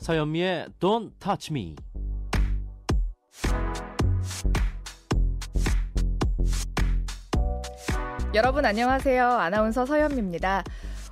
[0.00, 1.76] 서현미의 Don't Touch Me.
[8.32, 9.26] 여러분 안녕하세요.
[9.26, 10.64] 아나운서 서현미입니다.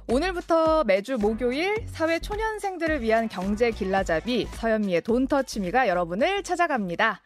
[0.08, 7.20] 오늘부터 매주 목요일 사회 초년생들을 위한 경제 길라잡이 서현미의 돈터치미가 여러분을 찾아갑니다.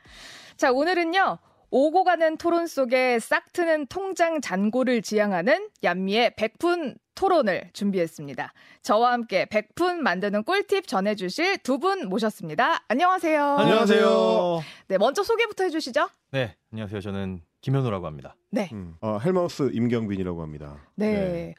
[0.57, 1.39] 자, 오늘은요.
[1.71, 8.53] 오고 가는 토론 속에 싹 트는 통장 잔고를 지향하는 얀미의 백푼 토론을 준비했습니다.
[8.83, 12.85] 저와 함께 백푼 만드는 꿀팁 전해주실 두 분 모셨습니다.
[12.89, 13.45] 안녕하세요.
[13.45, 14.61] 안녕하세요.
[14.89, 16.09] 네, 먼저 소개부터 해주시죠.
[16.31, 17.01] 네, 안녕하세요.
[17.01, 18.37] 저는 김현우라고 합니다.
[18.51, 18.69] 네.
[18.73, 18.97] 음.
[19.01, 20.79] 어, 헬마우스 임경빈이라고 합니다.
[20.95, 21.55] 네.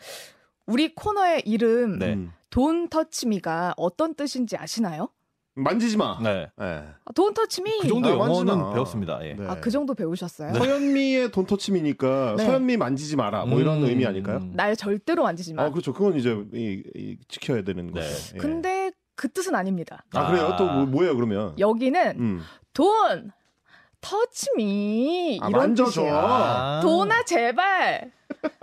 [0.66, 2.14] 우리 코너의 이름 네.
[2.14, 2.32] 음.
[2.50, 5.10] 돈 터치미가 어떤 뜻인지 아시나요?
[5.56, 6.18] 만지지 마.
[6.22, 6.48] 네.
[6.58, 6.84] 네.
[7.14, 7.80] 돈 터치미.
[7.82, 8.74] 그 정도 아, 영어는 만지나.
[8.74, 9.20] 배웠습니다.
[9.26, 9.34] 예.
[9.34, 9.48] 네.
[9.48, 10.54] 아, 그 정도 배우셨어요?
[10.54, 12.46] 서현미의 돈터침이니까 네.
[12.46, 13.46] 서현미 만지지 마라.
[13.46, 13.88] 뭐 이런 음.
[13.88, 14.40] 의미 아닐까요?
[14.54, 15.64] 날 절대로 만지지 마.
[15.64, 15.94] 아, 그렇죠.
[15.94, 18.02] 그건 이제 이, 이, 지켜야 되는 네.
[18.02, 18.36] 거죠.
[18.36, 18.38] 예.
[18.40, 20.04] 근데 그 뜻은 아닙니다.
[20.14, 20.56] 아, 그래요?
[20.58, 21.54] 또 뭐, 뭐예요, 그러면?
[21.60, 22.42] 여기는 음.
[22.74, 23.32] 돈
[24.02, 26.02] touch me 아, 이런 만져줘.
[26.02, 26.16] 뜻이에요.
[26.16, 26.82] 아.
[26.82, 28.12] 돈아 제발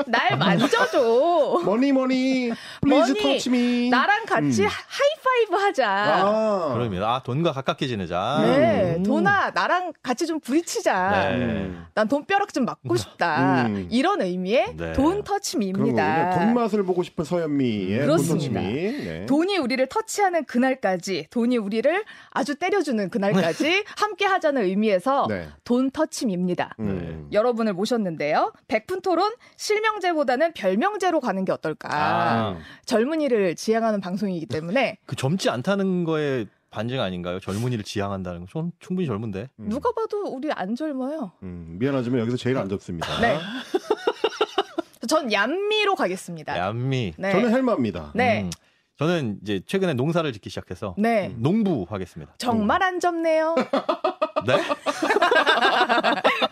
[0.07, 1.63] 날 만져줘.
[1.65, 3.91] money money please money, touch me.
[3.91, 4.69] 나랑 같이 음.
[4.69, 5.89] 하이파이브 하자.
[5.89, 6.73] 아.
[6.75, 7.15] 그럽니다.
[7.15, 8.41] 아, 돈과 가깝게 지내자.
[8.43, 9.03] 네, 음.
[9.03, 11.11] 돈아 나랑 같이 좀 부딪히자.
[11.31, 11.35] 네.
[11.37, 11.87] 음.
[11.95, 13.67] 난 돈벼락 좀 맞고 싶다.
[13.67, 13.89] 음.
[13.91, 14.93] 이런 의미의 네.
[14.93, 16.31] 돈 touch me입니다.
[16.31, 16.45] 거군요.
[16.55, 18.61] 돈맛을 보고 싶은 서현미의 그렇습니다.
[18.61, 19.05] 돈 터치미.
[19.05, 19.27] 네.
[19.27, 25.49] 돈이 우리를 터치하는 그날까지, 돈이 우리를 아주 때려주는 그날까지 함께 하자는 의미에서 네.
[25.65, 26.75] 돈 터치미입니다.
[26.81, 27.29] 음.
[27.33, 28.53] 여러분을 모셨는데요.
[28.69, 29.33] 백푼 토론
[29.71, 31.89] 실명제보다는 별명제로 가는 게 어떨까.
[31.93, 37.39] 아, 젊은이를 지향하는 방송이기 때문에 그 젊지 않다는 거에 반증 아닌가요?
[37.39, 38.47] 젊은이를 지향한다는 거.
[38.51, 39.49] 전 충분히 젊은데.
[39.61, 39.69] 음.
[39.69, 41.33] 누가 봐도 우리 안 젊어요.
[41.43, 43.21] 음, 미안하지만 여기서 제일 안 접습니다.
[43.21, 43.39] 네.
[45.09, 46.57] 전 얀미로 가겠습니다.
[46.57, 47.15] 얌미.
[47.17, 47.33] 네.
[47.33, 48.13] 저는 헬마입니다.
[48.15, 48.43] 네.
[48.43, 48.51] 음,
[48.99, 51.35] 저는 이제 최근에 농사를 짓기 시작해서 네.
[51.39, 52.35] 농부 하겠습니다.
[52.39, 53.55] 정말 안 젊네요.
[54.47, 54.61] 네?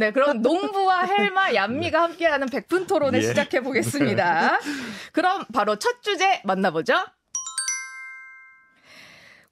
[0.00, 3.28] 네, 그럼 농부와 헬마, 얀미가 함께하는 백분 토론을 예.
[3.28, 4.58] 시작해 보겠습니다.
[5.12, 6.94] 그럼 바로 첫 주제 만나보죠.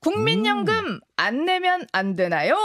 [0.01, 2.57] 국민연금 안 내면 안 되나요?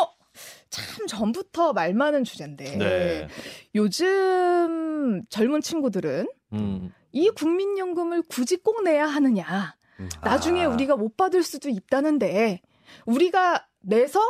[0.70, 3.28] 참 전부터 말 많은 주제인데 네.
[3.76, 6.94] 요즘 젊은 친구들은 음.
[7.12, 9.76] 이 국민연금을 굳이 꼭 내야 하느냐?
[10.00, 10.08] 음.
[10.24, 10.70] 나중에 아.
[10.70, 12.62] 우리가 못 받을 수도 있다는데
[13.06, 14.22] 우리가 내서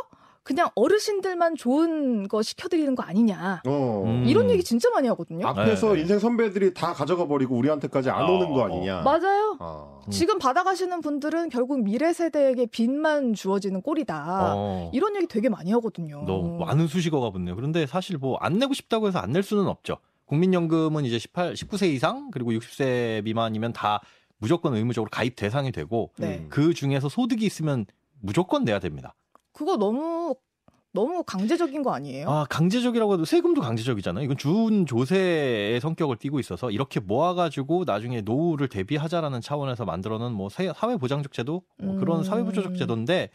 [0.44, 3.62] 그냥 어르신들만 좋은 거 시켜드리는 거 아니냐?
[3.66, 4.02] 어.
[4.06, 4.24] 음.
[4.26, 5.46] 이런 얘기 진짜 많이 하거든요.
[5.48, 6.00] 앞에서 네.
[6.02, 9.00] 인생 선배들이 다 가져가 버리고 우리한테까지 안 오는 거 아니냐.
[9.00, 9.56] 맞아요.
[9.58, 10.00] 아.
[10.06, 10.10] 음.
[10.10, 14.54] 지금 받아가시는 분들은 결국 미래 세대에게 빚만 주어지는 꼴이다.
[14.54, 14.90] 어.
[14.92, 16.22] 이런 얘기 되게 많이 하거든요.
[16.26, 17.56] 너무 많은 수식어가 붙네요.
[17.56, 19.96] 그런데 사실 뭐 안 내고 싶다고 해서 안 낼 수는 없죠.
[20.26, 24.00] 국민연금은 이제 18, 19세 이상 그리고 60세 미만이면 다
[24.38, 26.38] 무조건 의무적으로 가입 대상이 되고 네.
[26.38, 26.46] 음.
[26.50, 27.86] 그 중에서 소득이 있으면
[28.20, 29.14] 무조건 내야 됩니다.
[29.54, 30.34] 그거 너무
[30.92, 32.30] 너무 강제적인 거 아니에요?
[32.30, 34.24] 아, 강제적이라고 해도 세금도 강제적이잖아요.
[34.24, 40.48] 이건 준 조세의 성격을 띠고 있어서 이렇게 모아가지고 나중에 노후를 대비하자라는 차원에서 만들어 놓은 뭐
[40.48, 42.22] 사- 사회보장적 제도 뭐 그런 음.
[42.22, 43.30] 사회보장적 제도인데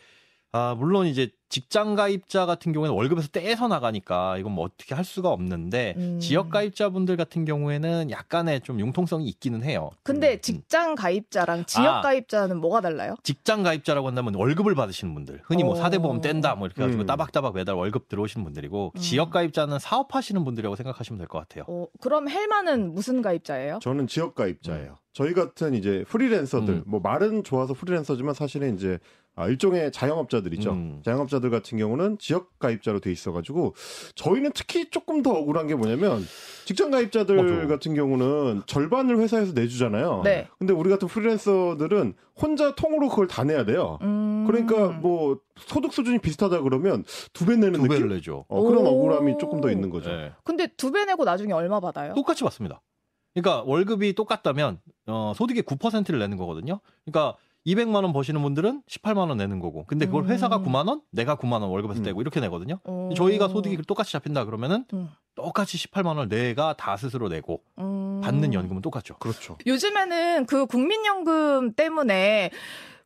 [0.52, 5.30] 아, 물론 이제 직장 가입자 같은 경우에는 월급에서 떼서 나가니까 이건 뭐 어떻게 할 수가
[5.30, 6.20] 없는데 음.
[6.20, 9.90] 지역 가입자분들 같은 경우에는 약간의 좀 융통성이 있기는 해요.
[10.04, 10.42] 근데 음.
[10.42, 12.02] 직장 가입자랑 지역 아.
[12.02, 13.16] 가입자는 뭐가 달라요?
[13.24, 15.76] 직장 가입자라고 한다면 월급을 받으시는 분들, 흔히 뭐 어.
[15.76, 17.08] 사대 보험 뗀다 뭐 이렇게 해가지고 음.
[17.08, 19.00] 따박따박 매달 월급 들어오시는 분들이고 음.
[19.00, 21.64] 지역 가입자는 사업하시는 분들이라고 생각하시면 될 것 같아요.
[21.68, 23.80] 어, 그럼 헬마는 무슨 가입자예요?
[23.82, 24.98] 저는 지역 가입자예요.
[25.14, 26.84] 저희 같은 이제 프리랜서들, 음.
[26.86, 29.00] 뭐 말은 좋아서 프리랜서지만 사실은 이제
[29.36, 30.72] 아, 일종의 자영업자들이죠.
[30.72, 31.02] 음.
[31.06, 33.74] 자영업자들 같은 경우는 지역 가입자로 돼 있어가지고
[34.16, 36.26] 저희는 특히 조금 더 억울한 게 뭐냐면
[36.66, 37.68] 직장 가입자들 맞아.
[37.68, 40.22] 같은 경우는 절반을 회사에서 내주잖아요.
[40.26, 40.48] 네.
[40.58, 43.98] 근데 우리 같은 프리랜서들은 혼자 통으로 그걸 다 내야 돼요.
[44.02, 44.44] 음.
[44.46, 48.10] 그러니까 뭐 소득 수준이 비슷하다 그러면 두 배 내는 두 배를 느낌?
[48.10, 48.46] 내죠.
[48.50, 48.90] 어, 그런 오.
[48.90, 50.10] 억울함이 조금 더 있는 거죠.
[50.10, 50.34] 네.
[50.44, 52.14] 근데 두 배 내고 나중에 얼마 받아요?
[52.14, 52.82] 똑같이 받습니다.
[53.34, 56.82] 그러니까 월급이 똑같다면 어, 소득의 9%를 내는 거거든요.
[57.06, 59.86] 그러니까 200만 원 버시는 분들은 18만 원 내는 거고.
[59.86, 60.30] 근데 그걸 음.
[60.30, 62.04] 회사가 9만 원, 내가 9만 원 월급에서 음.
[62.04, 62.80] 떼고 이렇게 내거든요.
[62.84, 63.10] 어.
[63.16, 65.10] 저희가 소득이 똑같이 잡힌다 그러면은 음.
[65.36, 68.22] 똑같이 18만 원을 내가 다 스스로 내고 음.
[68.24, 69.18] 받는 연금은 똑같죠.
[69.18, 69.58] 그렇죠.
[69.66, 72.52] 요즘에는 그 국민연금 때문에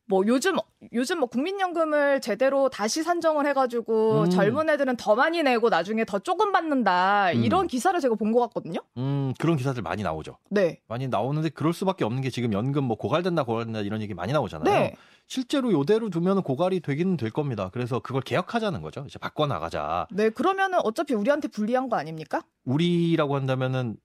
[0.06, 0.56] 뭐 요즘
[0.92, 4.30] 요즘 뭐 국민연금을 제대로 다시 산정을 해가지고 음.
[4.30, 7.42] 젊은 애들은 더 많이 내고 나중에 더 조금 받는다 음.
[7.42, 8.80] 이런 기사를 제가 본 것 같거든요.
[8.96, 10.38] 음, 그런 기사들 많이 나오죠.
[10.50, 14.32] 네, 많이 나오는데 그럴 수밖에 없는 게 지금 연금 뭐 고갈된다 고갈된다 이런 얘기 많이
[14.32, 14.64] 나오잖아요.
[14.74, 14.94] 네.
[15.28, 17.70] 실제로 요대로 두면 고갈이 되기는 될 겁니다.
[17.72, 19.04] 그래서 그걸 개혁하자는 거죠.
[19.06, 20.06] 이제 바꿔 나가자.
[20.10, 22.42] 네 그러면은 어차피 우리한테 불리한 거 아닙니까?
[22.64, 23.96] 우리라고 한다면은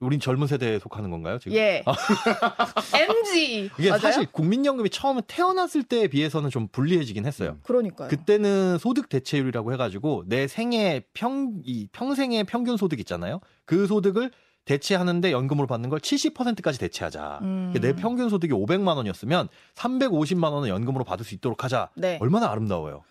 [0.00, 1.38] 우린 젊은 세대에 속하는 건가요?
[1.38, 1.56] 지금?
[1.56, 1.84] 예.
[2.94, 3.70] MG.
[3.78, 4.00] 이게 맞아요?
[4.00, 7.58] 사실 국민연금이 처음에 태어났을 때에 비해서는 좀 불리해지긴 했어요.
[7.64, 8.08] 그러니까요.
[8.08, 13.40] 그때는 소득 대체율이라고 해 가지고 내 생애 평, 이 평생의 평균 소득 있잖아요.
[13.66, 14.30] 그 소득을
[14.64, 17.40] 대체하는데 연금으로 받는 걸 70%까지 대체하자.
[17.42, 17.74] 음.
[17.80, 21.90] 내 평균 소득이 500만 원이었으면 350만 원은 연금으로 받을 수 있도록 하자.
[21.94, 22.18] 네.
[22.22, 23.02] 얼마나 아름다워요.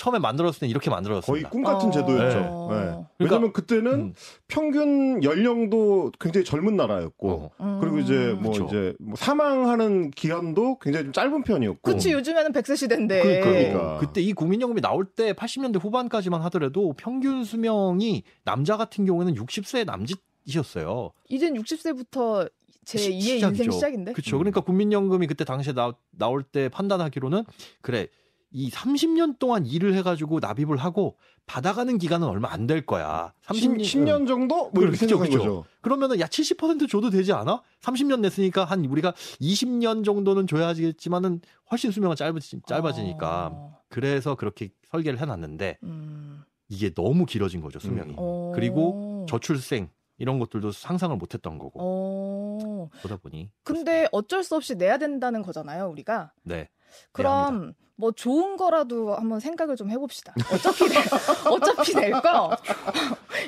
[0.00, 1.50] 처음에 만들었을 땐 이렇게 거의 만들어졌습니다.
[1.50, 1.90] 꿈 같은 어.
[1.90, 2.68] 제도였죠.
[2.70, 2.84] 네.
[2.86, 3.04] 네.
[3.18, 4.14] 왜냐면 그때는 음.
[4.48, 7.50] 평균 연령도 굉장히 젊은 나라였고 어.
[7.60, 7.78] 음.
[7.82, 8.64] 그리고 이제 뭐 그쵸.
[8.66, 11.80] 이제 뭐 사망하는 기간도 굉장히 좀 짧은 편이었고.
[11.82, 13.40] 그치 요즘에는 100세 시대인데.
[13.40, 13.98] 그, 그러니까.
[13.98, 21.10] 그때 이 국민연금이 나올 때 80년대 후반까지만 하더라도 평균 수명이 남자 같은 경우에는 60세 남짓이었어요.
[21.28, 22.50] 이젠 60세부터
[22.86, 23.48] 제 시- 2의 시작이죠.
[23.48, 24.12] 인생 시작인데.
[24.14, 24.36] 그렇죠.
[24.36, 24.38] 음.
[24.38, 27.44] 그러니까 국민연금이 그때 당시에 나, 나올 때 판단하기로는
[27.82, 28.06] 그래
[28.52, 31.16] 이 30년 동안 일을 해가지고 납입을 하고
[31.46, 33.32] 받아가는 기간은 얼마 안 될 거야.
[33.42, 35.38] 30, 10 년 정도 뭐 이렇게 그렇죠, 생각한 그렇죠.
[35.62, 35.64] 거죠.
[35.80, 37.62] 그러면은 야 70% 줘도 되지 않아?
[37.80, 43.78] 30년 냈으니까 한 우리가 20년 정도는 줘야지겠지만은 훨씬 수명은 짧아지, 짧아지니까 어.
[43.88, 46.42] 그래서 그렇게 설계를 해놨는데 음.
[46.68, 48.14] 이게 너무 길어진 거죠 수명이.
[48.16, 48.52] 어.
[48.54, 49.88] 그리고 저출생
[50.18, 52.88] 이런 것들도 상상을 못했던 거고 어.
[53.02, 56.32] 보다 보니 근데 어쩔 수 없이 내야 된다는 거잖아요, 우리가.
[56.42, 56.68] 네
[57.12, 60.32] 그럼 뭐 좋은 거라도 한번 생각을 좀 해봅시다.
[60.52, 60.96] 어차피 내,
[61.50, 62.56] 어차피 낼 거.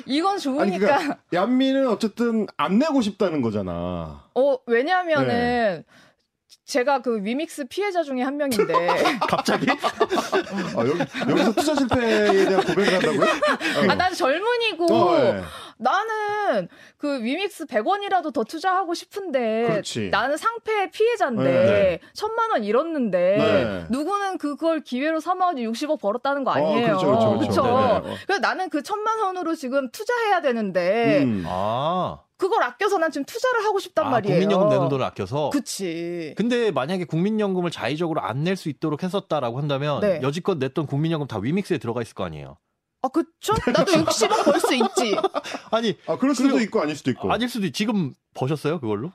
[0.05, 0.63] 이건 좋으니까.
[0.63, 4.23] 아니, 그러니까 얀미는 어쨌든 안 내고 싶다는 거잖아.
[4.35, 5.83] 어 왜냐하면은 네.
[6.65, 8.73] 제가 그 위믹스 피해자 중에 한 명인데.
[9.27, 10.99] 갑자기 아, 여기,
[11.29, 13.89] 여기서 투자 실패에 대한 고백을 한다고요?
[13.89, 15.41] 아, 난 젊은이고 어, 예.
[15.77, 16.67] 나는
[16.97, 20.09] 그 위믹스 100원이라도 더 투자하고 싶은데 그렇지.
[20.09, 21.99] 나는 상패 피해자인데 네.
[22.13, 23.85] 천만 원 잃었는데 네.
[23.89, 26.95] 누구는 그걸 기회로 삼아가지고 60억 벌었다는 거 아니에요.
[26.95, 27.39] 어, 그렇죠, 그렇죠?
[27.39, 27.63] 그렇죠.
[28.03, 28.15] 네, 네.
[28.25, 31.43] 그래서 나는 그 천만 원으로 지금 투자해야 되는데 음.
[31.47, 34.35] 아, 그걸 아껴서 난 지금 투자를 하고 싶단 아 말이에요.
[34.39, 36.33] 국민연금 내는 돈을 아껴서 그치.
[36.37, 40.19] 근데 만약에 국민연금을 자의적으로 안 낼 수 있도록 했었다라고 한다면 네.
[40.21, 42.57] 여지껏 냈던 국민연금 다 위믹스에 들어가 있을 거 아니에요.
[43.03, 43.53] 아, 그쵸?
[43.67, 45.15] 나도 60억 벌 수 있지.
[45.71, 47.31] 아니 아, 그럴 수도 그리고- 있고 아닐 수도 있고.
[47.31, 49.11] 아닐 수도 있- 지금 버셨어요 그걸로?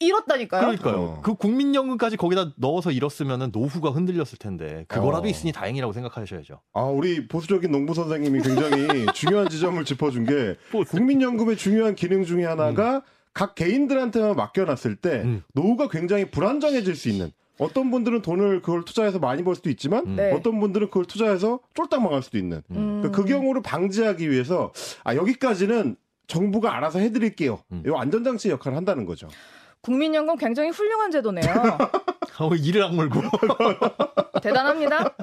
[0.00, 0.60] 잃었다니까요.
[0.62, 0.96] 그러니까요.
[0.96, 1.20] 어.
[1.22, 5.30] 그 국민연금까지 거기다 넣어서 잃었으면은 노후가 흔들렸을 텐데 그거라도 어.
[5.30, 6.60] 있으니 다행이라고 생각하셔야죠.
[6.72, 10.56] 아, 우리 보수적인 농부 선생님이 굉장히 중요한 지점을 짚어준 게
[10.88, 15.42] 국민연금의 중요한 기능 중에 하나가 각 개인들한테만 맡겨놨을 때 음.
[15.54, 20.16] 노후가 굉장히 불안정해질 수 있는 어떤 분들은 돈을 그걸 투자해서 많이 벌 수도 있지만 음.
[20.16, 20.32] 네.
[20.32, 23.00] 어떤 분들은 그걸 투자해서 쫄딱 망할 수도 있는 음.
[23.00, 24.72] 그러니까 그 경우를 방지하기 위해서
[25.04, 25.96] 아 여기까지는
[26.26, 27.60] 정부가 알아서 해드릴게요.
[27.72, 27.82] 음.
[27.86, 29.28] 이 안전장치 역할을 한다는 거죠.
[29.82, 31.44] 국민연금 굉장히 훌륭한 제도네요.
[32.38, 33.20] 어, 이를 악물고.
[34.42, 35.14] 대단합니다.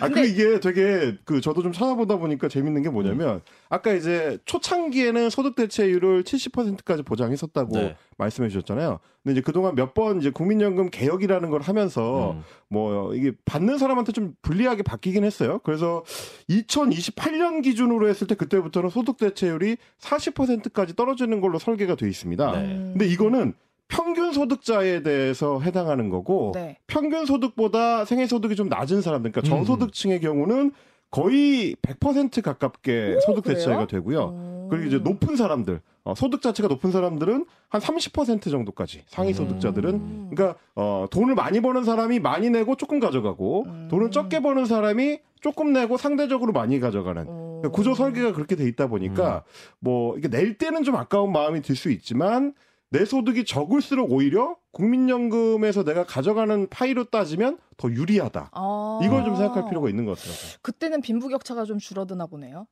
[0.00, 4.38] 아, 근데- 그 이게 되게 그 저도 좀 찾아보다 보니까 재밌는 게 뭐냐면 아까 이제
[4.44, 7.96] 초창기에는 소득 대체율을 70%까지 보장했었다고 네.
[8.18, 9.00] 말씀해 주셨잖아요.
[9.22, 12.42] 근데 이제 그동안 몇 번 이제 국민연금 개혁이라는 걸 하면서 음.
[12.68, 15.60] 뭐 이게 받는 사람한테 좀 불리하게 바뀌긴 했어요.
[15.64, 16.04] 그래서
[16.50, 22.52] 2028년 기준으로 했을 때 그때부터는 소득 대체율이 40%까지 떨어지는 걸로 설계가 돼 있습니다.
[22.52, 22.58] 네.
[22.58, 22.90] 음.
[22.92, 23.54] 근데 이거는
[23.88, 26.78] 평균 소득자에 대해서 해당하는 거고 네.
[26.86, 29.64] 평균 소득보다 생애 소득이 좀 낮은 사람들, 그러니까 음.
[29.64, 30.72] 저소득층의 경우는
[31.10, 33.56] 거의 100% 가깝게 소득 그래요?
[33.58, 34.28] 대체가 되고요.
[34.30, 34.66] 음.
[34.68, 39.34] 그리고 이제 높은 사람들, 어, 소득 자체가 높은 사람들은 한 30% 정도까지 상위 음.
[39.34, 43.88] 소득자들은 그러니까 어, 돈을 많이 버는 사람이 많이 내고 조금 가져가고 음.
[43.90, 47.60] 돈을 적게 버는 사람이 조금 내고 상대적으로 많이 가져가는 음.
[47.60, 49.44] 그러니까 구조 설계가 그렇게 돼 있다 보니까
[49.78, 52.54] 뭐 이게 낼 때는 좀 아까운 마음이 들 수 있지만
[52.90, 58.50] 내 소득이 적을수록 오히려 국민연금에서 내가 가져가는 파이로 따지면 더 유리하다.
[58.52, 59.00] 아.
[59.02, 60.58] 이걸 좀 생각할 필요가 있는 것 같더라고요.
[60.62, 62.66] 그때는 빈부격차가 좀 줄어드나 보네요.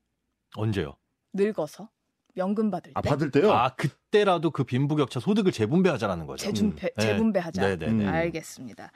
[0.55, 0.97] 언제요?
[1.33, 1.89] 늙어서
[2.37, 3.51] 연금 받을 때 아 받을 때요?
[3.53, 6.45] 아 그때라도 그 빈부격차 소득을 재분배하자라는 거죠.
[6.47, 7.03] 재준배 네.
[7.03, 7.61] 재분배하자.
[7.63, 8.05] 네 네네.
[8.05, 8.09] 음.
[8.09, 8.93] 알겠습니다.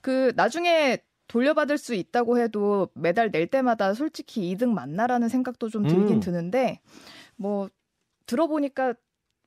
[0.00, 0.98] 그 나중에
[1.28, 6.20] 돌려받을 수 있다고 해도 매달 낼 때마다 솔직히 이득 맞나라는 생각도 좀 들긴 음.
[6.20, 6.80] 드는데
[7.36, 7.68] 뭐
[8.26, 8.94] 들어보니까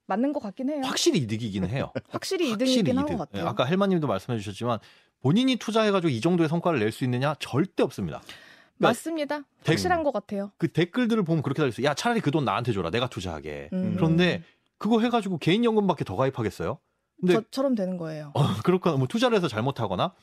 [0.09, 0.81] 맞는 것 같긴 해요.
[0.83, 1.91] 확실히 이득이기는 해요.
[2.09, 3.17] 확실히 이득이긴 한 이득.
[3.17, 3.43] 것 같아요.
[3.45, 4.79] 예, 아까 헬마님도 말씀해 주셨지만
[5.21, 8.21] 본인이 투자해가지고 이 정도의 성과를 낼 수 있느냐 절대 없습니다.
[8.77, 9.43] 맞습니다.
[9.65, 10.51] 확실한 것 같아요.
[10.57, 11.85] 그 댓글들을 보면 그렇게 달렸어요.
[11.85, 12.89] 야 차라리 그 돈 나한테 줘라.
[12.91, 13.69] 내가 투자하게.
[13.73, 13.93] 음.
[13.97, 14.43] 그런데
[14.77, 16.79] 그거 해가지고 개인연금밖에 더 가입하겠어요?
[17.19, 18.31] 근데 저처럼 되는 거예요.
[18.33, 20.13] 어, 그렇거나 뭐 투자를 해서 잘못하거나.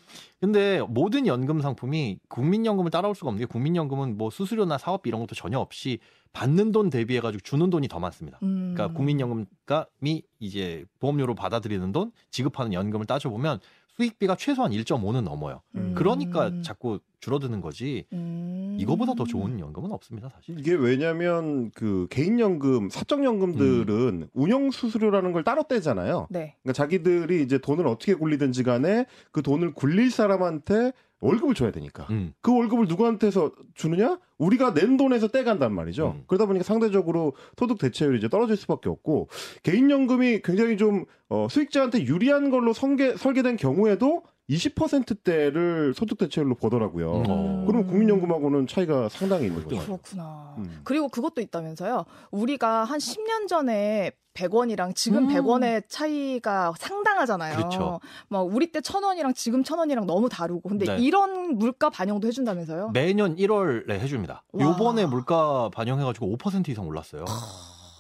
[0.41, 5.35] 근데 모든 연금 상품이 국민연금을 따라올 수가 없는 게 국민연금은 뭐 수수료나 사업비 이런 것도
[5.35, 5.99] 전혀 없이
[6.33, 8.39] 받는 돈 대비해 가지고 주는 돈이 더 많습니다.
[8.43, 8.75] 음.
[8.75, 13.61] 그러니까 국민연금이 이제 보험료로 받아들이는 돈, 지급하는 연금을 따져 보면
[13.97, 15.63] 수익비가 최소한 1.5는 넘어요.
[15.75, 15.95] 음.
[15.95, 18.77] 그러니까 자꾸 줄어드는 거지 음.
[18.79, 20.57] 이거보다 더 좋은 연금은 없습니다 사실.
[20.61, 26.29] 이게 왜냐면 그 개인연금, 사적연금들은 운영 수수료라는 걸 따로 떼잖아요.
[26.31, 26.55] 네.
[26.63, 32.07] 그러니까 자기들이 이제 돈을 어떻게 굴리든지 간에 그 돈을 굴릴 사람한테 월급을 줘야 되니까.
[32.11, 32.33] 음.
[32.43, 34.19] 그 월급을 누구한테서 주느냐?
[34.39, 36.15] 우리가 낸 돈에서 떼간단 말이죠.
[36.19, 36.25] 음.
[36.29, 39.29] 그러다 보니까 상대적으로 소득 대체율이 이제 떨어질 수밖에 없고
[39.65, 47.25] 개인연금이 굉장히 좀 어, 수익자한테 유리한 걸로 설계, 설계된 경우에도 20%대를 소득 대체율로 보더라고요.
[47.27, 47.65] 어.
[47.67, 49.79] 그럼 국민연금하고는 차이가 상당히 있는 거죠.
[49.79, 50.55] 그렇구나.
[50.59, 50.81] 음.
[50.85, 52.05] 그리고 그것도 있다면서요.
[52.31, 55.29] 우리가 한 10년 전에 100원이랑 지금 음.
[55.29, 57.57] 100원의 차이가 상당하잖아요.
[57.57, 58.01] 그렇죠.
[58.29, 60.69] 막 우리 때 1000원이랑 지금 1000원이랑 너무 다르고.
[60.69, 60.99] 근데 네.
[60.99, 62.91] 이런 물가 반영도 해 준다면서요?
[62.91, 64.45] 매년 1월에 해 줍니다.
[64.53, 64.65] 와.
[64.65, 67.25] 요번에 물가 반영해 가지고 5% 이상 올랐어요.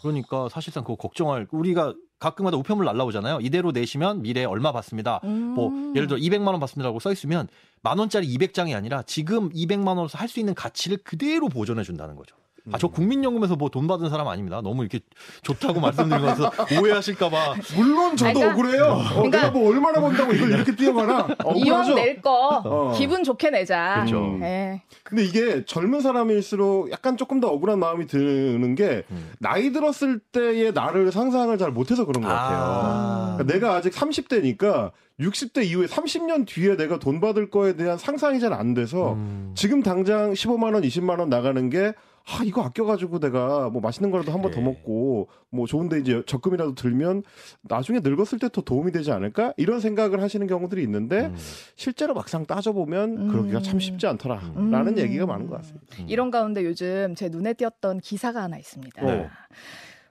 [0.06, 3.40] 그러니까 사실상 그거 걱정할 우리가 가끔가다 우편물 날라오잖아요.
[3.42, 5.20] 이대로 내시면 미래에 얼마 받습니다.
[5.22, 5.94] 뭐 음.
[5.94, 7.48] 예를 들어 200만 원 받습니다라고 써 있으면
[7.82, 12.34] 만 원짜리 200장이 아니라 지금 200만 원으로서 할 수 있는 가치를 그대로 보존해 준다는 거죠.
[12.72, 14.60] 아, 저 국민연금에서 뭐 돈 받은 사람 아닙니다.
[14.62, 15.00] 너무 이렇게
[15.42, 17.54] 좋다고 말씀드리면서 오해하실까봐.
[17.76, 18.84] 물론 저도 그러니까- 억울해요.
[18.84, 21.94] 어, 그러니까- 내가 뭐 얼마나 번다고 이걸 이렇게 뛰어가나 이왕 억울하죠.
[21.94, 22.92] 낼거 어.
[22.96, 23.94] 기분 좋게 내자.
[23.96, 24.18] 그렇죠.
[24.18, 24.40] 음.
[24.40, 24.82] 네.
[25.02, 29.30] 근데 이게 젊은 사람일수록 약간 조금 더 억울한 마음이 드는 게 음.
[29.38, 32.58] 나이 들었을 때의 나를 상상을 잘 못해서 그런 것 같아요.
[32.58, 33.34] 아.
[33.38, 38.52] 그러니까 내가 아직 30대니까 60대 이후에 30년 뒤에 내가 돈 받을 거에 대한 상상이 잘
[38.52, 39.52] 안 돼서 음.
[39.54, 41.92] 지금 당장 15만 원, 20만 원 나가는 게
[42.28, 44.64] 아, 이거 아껴가지고 내가 뭐 맛있는 거라도 한 번더 네.
[44.64, 47.22] 먹고 뭐 좋은데 이제 적금이라도 들면
[47.62, 49.52] 나중에 늙었을 때 더 도움이 되지 않을까?
[49.56, 51.36] 이런 생각을 하시는 경우들이 있는데 음.
[51.76, 53.28] 실제로 막상 따져보면 음.
[53.28, 54.36] 그러기가 참 쉽지 않더라.
[54.56, 54.70] 음.
[54.70, 54.98] 라는 음.
[54.98, 55.86] 얘기가 많은 것 같습니다.
[56.00, 56.06] 음.
[56.08, 59.04] 이런 가운데 요즘 제 눈에 띄었던 기사가 하나 있습니다.
[59.04, 59.28] 네.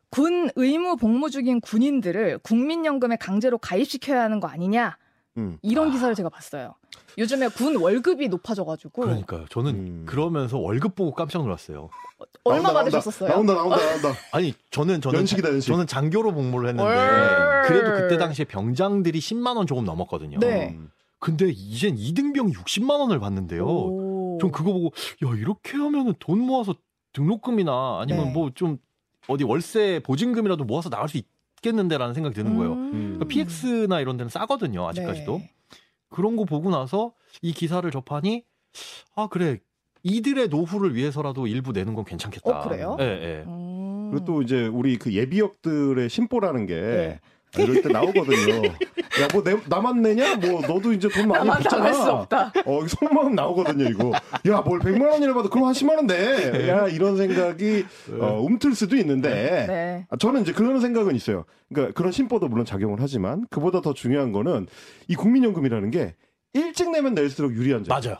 [0.09, 4.97] 군 의무 복무 중인 군인들을 국민연금에 강제로 가입시켜야 하는 거 아니냐
[5.37, 5.57] 음.
[5.61, 6.75] 이런 기사를 제가 봤어요.
[7.17, 9.45] 요즘에 군 월급이 높아져가지고 그러니까요.
[9.49, 10.03] 저는 음.
[10.05, 11.89] 그러면서 월급 보고 깜짝 놀랐어요.
[12.43, 13.29] 얼마 나온다, 받으셨었어요?
[13.29, 14.13] 나온다, 나온다, 나온다.
[14.31, 15.67] 아니 저는 저는 연식이다, 연식.
[15.67, 17.61] 저는 장교로 복무를 했는데 월.
[17.63, 20.39] 그래도 그때 당시에 병장들이 10만 원 조금 넘었거든요.
[20.39, 20.75] 네.
[20.77, 20.91] 음.
[21.19, 23.65] 근데 이젠 2등병이 60만 원을 받는데요.
[23.65, 24.37] 오.
[24.41, 24.91] 전 그거 보고
[25.25, 26.75] 야 이렇게 하면은 돈 모아서
[27.13, 28.33] 등록금이나 아니면 네.
[28.33, 28.77] 뭐좀
[29.27, 32.73] 어디 월세 보증금이라도 모아서 나갈 수 있겠는데라는 생각이 드는 거예요.
[32.73, 33.17] 음.
[33.17, 34.87] 그러니까 PX나 이런 데는 싸거든요.
[34.87, 35.37] 아직까지도.
[35.39, 35.54] 네.
[36.15, 38.45] 그런 거 보고 나서 이 기사를 접하니
[39.15, 39.59] 아 그래
[40.03, 42.59] 이들의 노후를 위해서라도 일부 내는 건 괜찮겠다.
[42.59, 42.95] 어, 그래요?
[43.01, 43.43] 예, 예.
[43.47, 44.11] 음.
[44.11, 47.19] 그리고 또 이제 우리 그 예비역들의 심보라는 게 네.
[47.61, 48.61] 이럴 때 나오거든요.
[49.21, 50.35] 야, 뭐 내, 나만 내냐?
[50.37, 51.63] 뭐 너도 이제 돈 많이.
[51.63, 52.51] 당할 수 없다.
[52.65, 54.11] 어, 속마음 나오거든요, 이거.
[54.47, 56.67] 야, 뭘 100만 원이라 봐도 그럼 한 10만 원 내.
[56.69, 57.85] 야, 이런 생각이
[58.19, 60.07] 어, 움틀 수도 있는데 네.
[60.09, 61.45] 아, 저는 이제 그런 생각은 있어요.
[61.73, 64.67] 그러니까 그런 심보도 물론 작용을 하지만 그보다 더 중요한 거는
[65.07, 66.15] 이 국민연금이라는 게
[66.53, 67.99] 일찍 내면 낼수록 유리한 점.
[67.99, 68.17] 맞아요.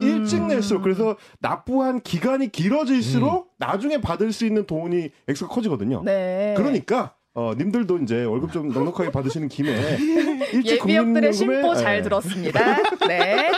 [0.00, 0.48] 일찍 음.
[0.48, 6.02] 낼수록 그래서 납부한 기간이 길어질수록 나중에 받을 수 있는 돈이 액수가 커지거든요.
[6.04, 6.54] 네.
[6.56, 9.70] 그러니까 어, 님들도 이제 월급 좀 넉넉하게 받으시는 김에
[10.52, 12.02] 예비역들의 심보 잘 예.
[12.02, 12.76] 들었습니다.
[13.08, 13.50] 네.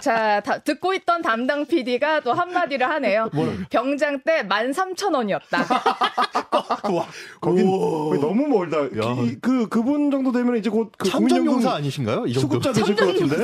[0.00, 3.28] 자, 다- 듣고 있던 담당 PD가 또 한마디를 하네요.
[3.68, 5.58] 병장 때 13,000원이었다.
[6.94, 7.06] 와,
[7.40, 8.88] 거긴 너무 멀다.
[8.88, 12.26] 기- 그 그분 정도 되면 이제 곧그 참전용사 아니신가요?
[12.28, 12.60] 이 정도.
[12.60, 13.36] 수급자 되실 것 같은데.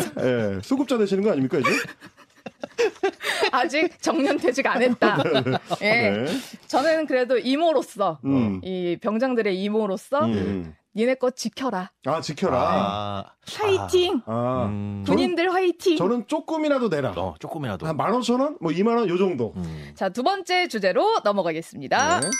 [0.56, 0.60] 예.
[0.62, 1.68] 수급자 되시는 거 아닙니까 이제?
[3.52, 5.18] 아직 정년퇴직 안 했다.
[5.82, 6.10] 예.
[6.10, 6.26] 네.
[6.66, 8.60] 저는 그래도 이모로서, 음.
[8.64, 10.74] 이 병장들의 이모로서, 음.
[10.94, 11.90] 니네 거 지켜라.
[12.04, 12.58] 아 지켜라.
[12.60, 14.20] 아, 화이팅!
[14.26, 15.96] 아, 음, 군인들 화이팅!
[15.96, 17.12] 저는 조금이라도 내라.
[17.16, 17.86] 어, 조금이라도.
[17.86, 19.54] 한만 오천 원, 뭐 이만 원 요 정도.
[19.56, 19.92] 음.
[19.94, 22.20] 자, 두 번째 주제로 넘어가겠습니다.
[22.20, 22.30] 네.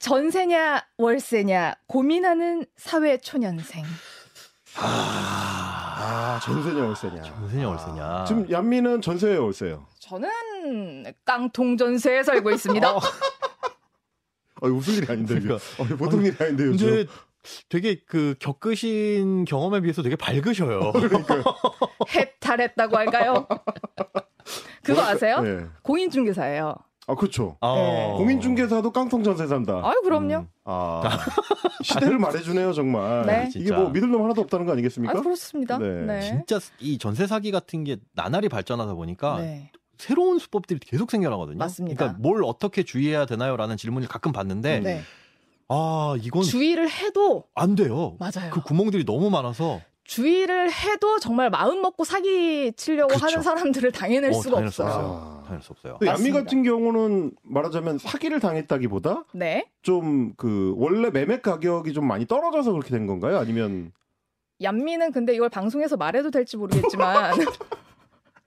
[0.00, 3.84] 전세냐, 월세냐, 고민하는 사회 초년생.
[4.78, 5.61] 아
[6.42, 7.22] 전세냐 월세냐.
[7.22, 8.24] 전세냐, 월세냐.
[8.24, 9.86] 지금 얀미는 전세예요 월세요.
[10.00, 12.96] 저는 깡통 전세에 살고 있습니다.
[14.62, 15.40] 어, 웃을 일이 아닌데.
[15.40, 15.54] 그러니까.
[15.82, 16.88] 어, 보통 일이 아닌데 요즘.
[16.88, 17.10] 근데
[17.68, 20.92] 되게 그 겪으신 경험에 비해서 되게 밝으셔요.
[22.08, 23.48] 해탈했다고 할까요?
[24.84, 25.40] 그거 아세요?
[25.40, 25.66] 네.
[25.82, 26.74] 공인중개사예요.
[27.12, 27.56] 아 그렇죠.
[27.60, 28.14] 아, 네.
[28.16, 29.82] 공인중개사도 깡통 전세 산다.
[29.84, 30.34] 아유, 그럼요.
[30.36, 30.48] 음.
[30.64, 31.02] 아
[31.82, 33.26] 시대를 말해주네요 정말.
[33.26, 33.50] 네.
[33.54, 33.72] 이게.
[33.72, 35.18] 뭐 믿을 놈 하나도 없다는 거 아니겠습니까?
[35.18, 35.78] 아, 그렇습니다.
[35.78, 36.06] 네.
[36.06, 36.20] 네.
[36.22, 39.70] 진짜 이 전세 사기 같은 게 나날이 발전하다 보니까 네.
[39.98, 41.58] 새로운 수법들이 계속 생겨나거든요.
[41.58, 41.96] 맞습니다.
[41.98, 45.02] 그러니까 뭘 어떻게 주의해야 되나요라는 질문을 가끔 받는데 네.
[45.68, 48.16] 아 이건 주의를 해도 안 돼요.
[48.18, 48.50] 맞아요.
[48.52, 49.80] 그 구멍들이 너무 많아서
[50.12, 53.24] 주의를 해도 정말 마음 먹고 사기 치려고 그쵸.
[53.24, 55.04] 하는 사람들을 당해낼 어, 수가 당해낼 수 없어요.
[55.06, 55.42] 없어요.
[55.46, 55.92] 당할 수 없어요.
[56.02, 56.38] 얀미 맞습니다.
[56.40, 59.70] 같은 경우는 말하자면 사기를 당했다기보다 네.
[59.82, 63.38] 좀 그 원래 매매 가격이 좀 많이 떨어져서 그렇게 된 건가요?
[63.38, 63.92] 아니면
[64.62, 67.34] 얀미는 근데 이걸 방송에서 말해도 될지 모르겠지만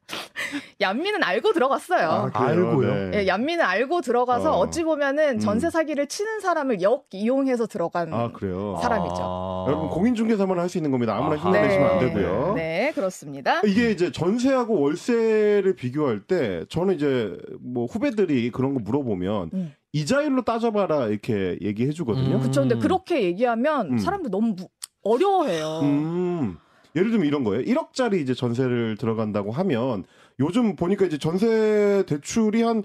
[0.82, 2.32] 얀미는 알고 들어갔어요.
[2.34, 2.44] 아?
[2.48, 2.94] 알고요?
[3.12, 3.12] 네.
[3.22, 4.60] 예, 얀미는 알고 들어가서 어.
[4.60, 4.70] 어.
[4.70, 5.40] 찌 보면은 음.
[5.40, 8.78] 전세 사기를 치는 사람을 역 이용해서 들어간 아 그래요.
[8.82, 9.16] 사람이죠.
[9.20, 9.66] 아.
[9.68, 11.16] 여러분 공인중개사만 할 수 있는 겁니다.
[11.16, 11.36] 아무나.
[11.36, 12.06] 휘말리시면 안 네.
[12.08, 12.54] 되고요.
[12.56, 13.62] 네, 그렇습니다.
[13.66, 19.74] 이게 이제 전세하고 월세를 비교할 때 저는 이제 뭐 후배들이 그런 거 물어보면 음.
[19.94, 22.36] 이자율로 따져봐라 이렇게 얘기해 주거든요.
[22.38, 22.42] 음.
[22.42, 22.62] 그쵸.
[22.62, 23.98] 근데 그렇게 얘기하면 음.
[23.98, 24.68] 사람들 너무 무-
[25.04, 25.80] 어려워해요.
[25.84, 26.58] 음.
[26.96, 27.64] 예를 들면 이런 거예요.
[27.64, 30.06] 1억짜리 이제 전세를 들어간다고 하면
[30.40, 32.84] 요즘 보니까 이제 전세 대출이 한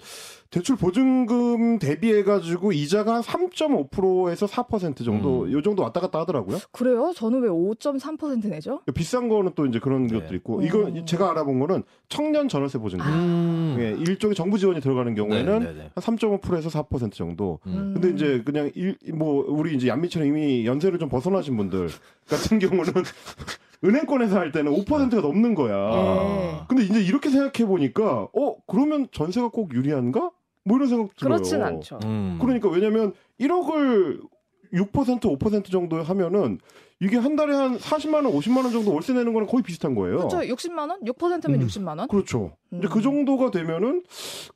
[0.50, 5.52] 대출 보증금 대비해 가지고 이자가 한 3.5%에서 4% 정도 음.
[5.52, 6.58] 요 정도 왔다 갔다 하더라고요.
[6.72, 7.12] 그래요?
[7.14, 8.80] 저는 왜 5.3% 내죠?
[8.94, 10.20] 비싼 거는 또 이제 그런 네.
[10.20, 11.06] 것도 있고 이거 음.
[11.06, 13.06] 제가 알아본 거는 청년 전월세 보증금.
[13.06, 13.76] 음.
[13.78, 15.90] 예, 일종의 정부 지원이 들어가는 경우에는 네, 네, 네.
[15.94, 17.60] 한 3.5%에서 4% 정도.
[17.66, 17.92] 음.
[17.94, 21.88] 근데 이제 그냥 일, 뭐 우리 이제 얀미처럼 이미 연세를 좀 벗어나신 분들
[22.28, 22.92] 같은 경우는
[23.84, 25.74] 은행권에서 할 때는 5%가 넘는 거야.
[25.76, 26.60] 예.
[26.68, 30.30] 근데 이제 이렇게 생각해 보니까 어 그러면 전세가 꼭 유리한가?
[30.64, 31.36] 뭐 이런 생각 들어요.
[31.36, 31.98] 그렇진 않죠.
[32.04, 32.38] 음.
[32.40, 34.20] 그러니까 왜냐면 1억을
[34.72, 36.58] 6% 5% 정도 하면은
[37.02, 40.28] 이게 한 달에 한 40만 원, 50만 원 정도 월세 내는 거랑 거의 비슷한 거예요.
[40.28, 40.40] 그렇죠.
[40.40, 41.00] 60만 원?
[41.02, 41.66] 6%면 음.
[41.66, 42.08] 60만 원?
[42.08, 42.52] 그렇죠.
[42.72, 42.90] 이제 음.
[42.90, 44.04] 그 정도가 되면은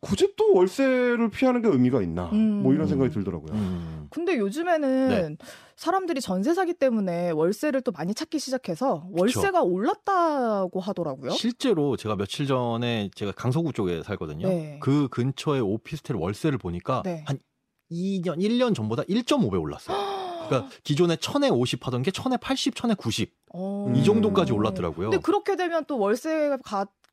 [0.01, 2.29] 굳이 또 월세를 피하는 게 의미가 있나?
[2.35, 2.63] 음.
[2.63, 3.53] 뭐 이런 생각이 들더라고요.
[3.55, 3.94] 음.
[4.15, 5.37] 근데 요즘에는 네.
[5.75, 11.33] 사람들이 전세 사기 때문에 월세를 또 많이 찾기 시작해서 월세가 올랐다고 하더라고요.
[11.33, 14.47] 실제로 제가 며칠 전에 제가 강서구 쪽에 살거든요.
[14.47, 14.79] 네.
[14.81, 17.25] 그 근처에 오피스텔 월세를 보니까 네.
[17.27, 17.41] 한
[17.91, 19.97] 2년, 1년 전보다 1.5배 올랐어요.
[20.47, 23.35] 그러니까 기존에 1000에 50 하던 게 1000에 80, 1000에 90.
[23.53, 23.87] 어.
[23.89, 23.97] 음.
[23.97, 25.11] 이 정도까지 올랐더라고요.
[25.11, 26.57] 근데 그렇게 되면 또 월세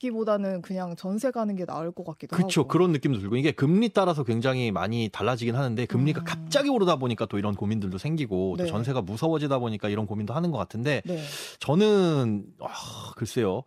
[0.02, 2.62] 갖기보다는 그냥 전세 가는 게 나을 것 같기도 그렇죠.
[2.62, 2.68] 하고.
[2.70, 6.26] 그런 느낌도 들고 이게 금리 따라서 굉장히 많이 달라지긴 하는데 금리가 음.
[6.26, 8.70] 갑자기 오르다 보니까 또 이런 고민들도 생기고 또 네.
[8.70, 11.22] 전세가 무서워지다 보니까 이런 고민도 하는 것 같은데 네.
[11.60, 12.68] 저는 아,
[13.16, 13.64] 글쎄요.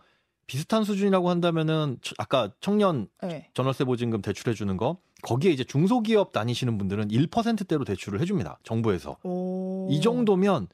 [0.47, 3.49] 비슷한 수준이라고 한다면은 저- 아까 청년 네.
[3.55, 8.59] 전월세 보증금 대출해 주는 거 거기에 이제 중소기업 다니시는 분들은 1%대로 대출을 해 줍니다.
[8.63, 9.17] 정부에서.
[9.23, 9.89] 오.
[9.91, 10.69] 이 정도면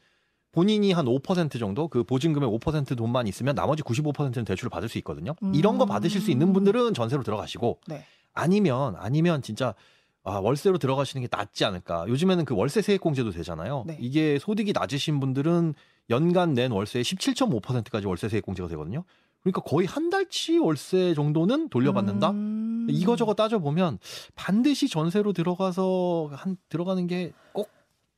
[0.52, 5.34] 본인이 한 5% 정도 그 보증금의 5% 돈만 있으면 나머지 95%는 대출을 받을 수 있거든요.
[5.42, 5.54] 음.
[5.54, 8.04] 이런 거 받으실 수 있는 분들은 전세로 들어가시고 네.
[8.32, 9.74] 아니면 아니면 진짜
[10.22, 12.04] 아, 월세로 들어가시는 게 낫지 않을까.
[12.08, 13.84] 요즘에는 그 월세 세액공제도 되잖아요.
[13.86, 13.96] 네.
[14.00, 15.74] 이게 소득이 낮으신 분들은
[16.10, 19.04] 연간 낸 월세의 17.5%까지 월세 세액공제가 되거든요.
[19.40, 22.30] 그러니까 거의 한 달치 월세 정도는 돌려받는다.
[22.30, 22.86] 음.
[22.90, 23.98] 이거저거 따져 보면
[24.34, 27.68] 반드시 전세로 들어가서 한 들어가는 게 꼭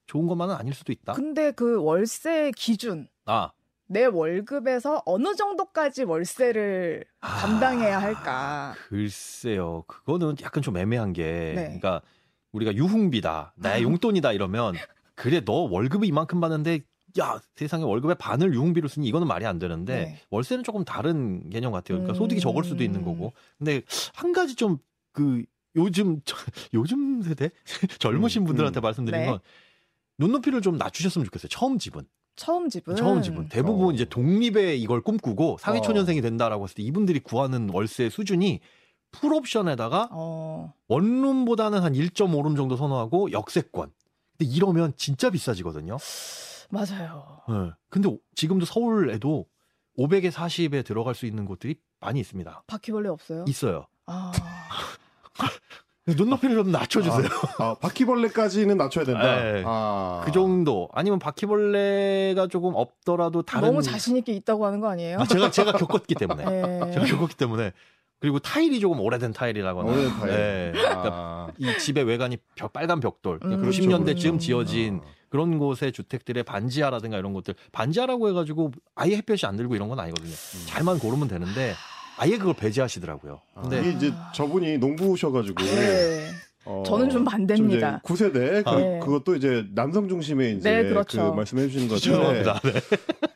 [0.06, 1.12] 좋은 것만은 아닐 수도 있다.
[1.14, 3.52] 근데 그 월세 기준 아,
[3.86, 7.36] 내 월급에서 어느 정도까지 월세를 아.
[7.40, 8.74] 감당해야 할까?
[8.88, 9.84] 글쎄요.
[9.86, 11.62] 그거는 약간 좀 애매한 게 네.
[11.64, 12.00] 그러니까
[12.52, 13.54] 우리가 유흥비다.
[13.56, 14.74] 나의 용돈이다 이러면
[15.14, 16.80] 그래 너 월급이 이만큼 받는데
[17.20, 20.20] 야 세상에 월급의 반을 유흥비로 쓰니 이거는 말이 안 되는데 네.
[20.30, 21.98] 월세는 조금 다른 개념 같아요.
[21.98, 22.16] 그러니까 음.
[22.16, 23.32] 소득이 적을 수도 있는 거고.
[23.58, 23.82] 근데
[24.14, 25.44] 한 가지 좀그
[25.76, 26.20] 요즘
[26.74, 27.50] 요즘 세대
[27.98, 28.82] 젊으신 음, 분들한테 음.
[28.82, 29.38] 말씀드리면 네.
[30.22, 31.48] 눈높이를 좀 낮추셨으면 좋겠어요.
[31.48, 32.04] 처음 집은.
[32.34, 33.92] 처음 집은 처음 집은 대부분 어.
[33.92, 38.60] 이제 독립에 이걸 꿈꾸고 사회초년생이 된다라고 했을 때 이분들이 구하는 월세 수준이
[39.10, 40.72] 풀옵션에다가 어.
[40.88, 43.92] 원룸보다는 한 1.5룸 정도 선호하고 역세권.
[44.38, 45.98] 근데 이러면 진짜 비싸지거든요.
[46.70, 47.40] 맞아요.
[47.48, 47.70] 네.
[47.90, 49.46] 근데 오- 지금도 서울에도
[49.98, 52.62] 500에 40에 들어갈 수 있는 곳들이 많이 있습니다.
[52.66, 53.44] 바퀴벌레 없어요?
[53.46, 53.86] 있어요.
[54.06, 54.32] 아.
[56.06, 57.28] 눈높이를 좀 낮춰주세요.
[57.58, 59.40] 아, 바퀴벌레까지는 낮춰야 된다.
[59.40, 59.62] 네.
[59.64, 60.22] 아.
[60.24, 60.88] 그 정도.
[60.92, 63.68] 아니면 바퀴벌레가 조금 없더라도 다른.
[63.68, 65.18] 너무 자신 있게 있다고 하는 거 아니에요?
[65.20, 66.44] 아, 제가 제가 겪었기 때문에.
[66.44, 66.92] 네.
[66.92, 67.72] 제가 겪었기 때문에.
[68.18, 69.90] 그리고 타일이 조금 오래된 타일이라거나.
[69.90, 70.32] 오래된 타일.
[70.32, 70.72] 네.
[70.74, 71.48] 그러니까 아.
[71.58, 73.38] 이 집의 외관이 벽, 빨간 벽돌.
[73.44, 73.60] 음.
[73.62, 74.38] 그 90년대쯤 그렇죠.
[74.38, 75.08] 지어진 아.
[75.28, 77.54] 그런 곳의 주택들의 반지하라든가 이런 것들.
[77.70, 80.34] 반지하라고 해가지고 아예 햇볕이 안 들고 이런 건 아니거든요.
[80.66, 81.74] 잘만 고르면 되는데
[82.22, 83.40] 아예 그걸 배제하시더라고요.
[83.56, 86.28] 아, 근데 이게 이제 저분이 농부셔가지고 네.
[86.64, 88.00] 어, 저는 좀 반대입니다.
[88.06, 88.76] 좀 이제 9세대 그, 아.
[88.76, 89.00] 네.
[89.00, 91.30] 그것도 이제 남성 중심의 이제 네, 그렇죠.
[91.32, 92.00] 그 말씀해 주시는 거죠.
[92.00, 92.60] 죄송합니다.
[92.60, 92.72] 네.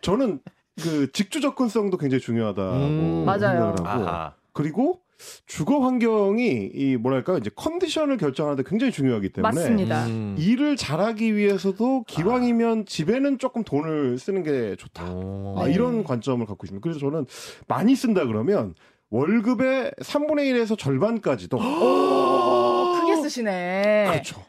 [0.02, 0.38] 저는
[0.80, 3.24] 그 직주 접근성도 굉장히 중요하다고 음.
[3.24, 3.40] 맞아요.
[3.40, 4.34] 생각을 하고 아하.
[4.52, 5.00] 그리고
[5.46, 10.06] 주거 환경이 이 뭐랄까 이제 컨디션을 결정하는데 굉장히 중요하기 때문에 맞습니다.
[10.06, 10.36] 음.
[10.38, 15.12] 일을 잘하기 위해서도 기왕이면 집에는 조금 돈을 쓰는 게 좋다.
[15.12, 15.56] 오.
[15.58, 15.72] 아, 네.
[15.72, 16.82] 이런 관점을 갖고 있습니다.
[16.82, 17.26] 그래서 저는
[17.66, 18.74] 많이 쓴다 그러면
[19.10, 24.06] 월급의 3분의 1에서 절반까지도 오, 크게 쓰시네.
[24.10, 24.42] 그렇죠.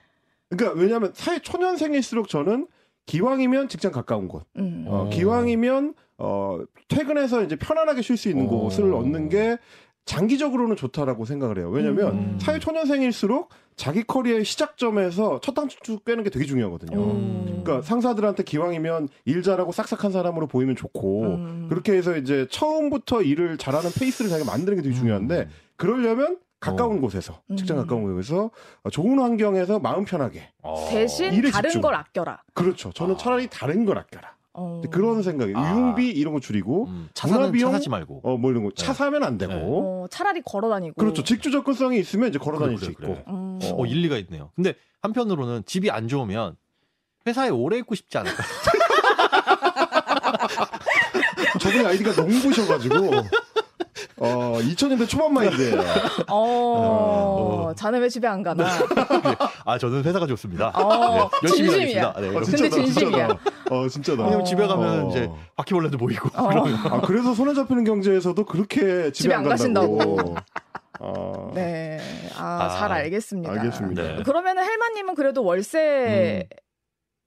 [0.50, 2.68] 그러니까 왜냐하면 사회 초년생일수록 저는
[3.06, 4.86] 기왕이면 직장 가까운 곳, 음.
[4.88, 5.10] 어, 어.
[5.10, 8.50] 기왕이면 어, 퇴근해서 이제 편안하게 쉴 수 있는 어.
[8.50, 9.58] 곳을 얻는 게
[10.08, 11.70] 장기적으로는 좋다라고 생각을 해요.
[11.70, 12.38] 왜냐하면 음.
[12.42, 16.98] 사회 초년생일수록 자기 커리어의 시작점에서 첫 단추 꿰는 게 되게 중요하거든요.
[16.98, 17.62] 음.
[17.64, 21.66] 그러니까 상사들한테 기왕이면 일 잘하고 싹싹한 사람으로 보이면 좋고 음.
[21.70, 27.42] 그렇게 해서 이제 처음부터 일을 잘하는 페이스를 자기가 만드는 게 되게 중요한데 그러려면 가까운 곳에서
[27.56, 27.82] 직장 음.
[27.84, 28.50] 가까운 곳에서
[28.92, 30.88] 좋은 환경에서 마음 편하게 어.
[30.90, 31.82] 대신 다른 집중.
[31.82, 32.42] 걸 아껴라.
[32.54, 32.92] 그렇죠.
[32.94, 33.18] 저는 아.
[33.18, 34.37] 차라리 다른 걸 아껴라.
[34.58, 34.82] 어.
[34.92, 35.72] 그런 생각이 아.
[35.72, 37.72] 유흥비 이런 거 줄이고 음, 차 사는 차 문화비용?
[37.72, 38.22] 사지 말고.
[38.24, 38.94] 어뭐 이런 거차 네.
[38.98, 39.62] 사면 안 되고 네.
[39.64, 40.96] 어, 차라리 걸어 다니고.
[40.96, 41.24] 그렇죠.
[41.24, 43.24] 직주 접근성이 있으면 이제 걸어 그래, 다닐 수 그래, 있고 그래.
[43.28, 43.60] 음.
[43.78, 44.52] 어, 일리가 있네요.
[44.56, 46.56] 근데 한편으로는 집이 안 좋으면
[47.28, 48.44] 회사에 오래 있고 싶지 않을까?
[51.60, 52.96] 저분의 아이디가 농부셔가지고
[54.20, 55.82] 어 2000년대 초반 마인드예요.
[56.30, 58.68] 어, 자네 왜 집에 안 가나?
[59.66, 60.70] 아, 저는 회사가 좋습니다.
[60.70, 62.08] 어, 네, 열심히 진심이야.
[62.10, 62.22] 하겠습니다.
[62.22, 62.42] 네, 어.
[62.42, 63.28] 근데 진심이야.
[63.70, 64.24] 어 진짜다.
[64.24, 65.10] 왜냐면 집에 가면 어.
[65.10, 66.30] 이제 바퀴벌레도 보이고.
[66.34, 66.50] 어.
[66.90, 69.98] 아 그래서 손에 잡히는 경제에서도 그렇게 집에, 집에 안 간다고.
[69.98, 70.36] 가신다고.
[71.00, 72.00] 아, 네.
[72.38, 73.52] 아, 아, 잘 알겠습니다.
[73.52, 74.02] 알겠습니다.
[74.02, 74.24] 네.
[74.24, 76.48] 그러면은 헬마님은 그래도 월세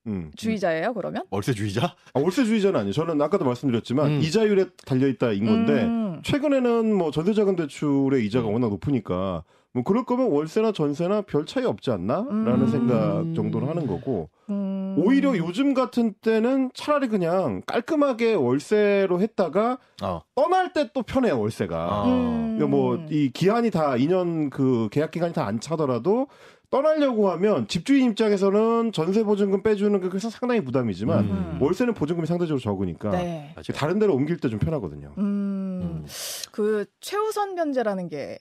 [0.07, 0.31] 음.
[0.35, 1.24] 주의자예요, 그러면?
[1.31, 1.85] 월세주의자?
[1.85, 2.92] 아, 월세주의자는 아니에요.
[2.92, 4.20] 저는 아까도 말씀드렸지만 음.
[4.20, 6.20] 이자율에 달려 있다인 건데 음.
[6.24, 8.55] 최근에는 뭐 전세자금 대출의 이자가 음.
[8.55, 12.66] 워낙 높으니까 뭐 그럴 거면 월세나 전세나 별 차이 없지 않나라는 음.
[12.66, 14.96] 생각 정도로 하는 거고 음.
[14.98, 20.22] 오히려 요즘 같은 때는 차라리 그냥 깔끔하게 월세로 했다가 어.
[20.35, 21.88] 떠날 때 또 편해요 월세가.
[22.02, 22.09] 어.
[22.09, 22.56] 음.
[22.59, 26.26] 그러니까 뭐이 기한이 다 2년 그 계약 기간이 다 안 차더라도
[26.70, 31.59] 떠나려고 하면 집주인 입장에서는 전세 보증금 빼주는 게 그래서 상당히 부담이지만 음.
[31.61, 33.54] 월세는 보증금이 상대적으로 적으니까 네.
[33.74, 35.12] 다른 데로 옮길 때 좀 편하거든요.
[35.18, 35.22] 음.
[35.22, 36.06] 음.
[36.52, 38.38] 그 최우선 변제라는 게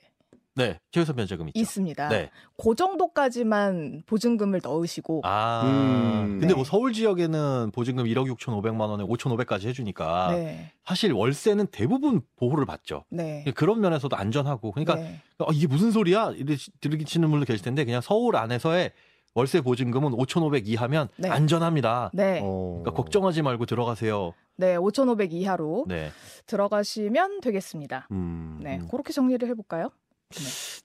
[0.59, 1.59] 네, 최우선 변제금 있죠.
[1.59, 2.09] 있습니다.
[2.09, 2.29] 네.
[2.61, 5.61] 그 정도까지만 보증금을 넣으시고 아.
[5.63, 6.39] 음.
[6.39, 6.53] 근데 네.
[6.53, 10.71] 뭐 서울 지역에는 보증금 1억 6천5백만 원에 5천5백까지 해주니까 네.
[10.83, 13.05] 사실 월세는 대부분 보호를 받죠.
[13.09, 13.45] 네.
[13.55, 15.21] 그런 면에서도 안전하고 그러니까 네.
[15.37, 16.31] 어, 이게 무슨 소리야?
[16.31, 18.91] 이렇게 들으시는 분도 계실 텐데 그냥 서울 안에서의
[19.35, 21.29] 월세 보증금은 5,500 이하면 네.
[21.29, 22.11] 안전합니다.
[22.13, 22.41] 네.
[22.43, 22.81] 어.
[22.81, 24.33] 그러니까 걱정하지 말고 들어가세요.
[24.57, 24.75] 네.
[24.75, 26.09] 5,500 이하로 네.
[26.47, 28.09] 들어가시면 되겠습니다.
[28.11, 28.59] 음.
[28.61, 28.77] 네.
[28.77, 28.87] 음.
[28.89, 29.91] 그렇게 정리를 해볼까요?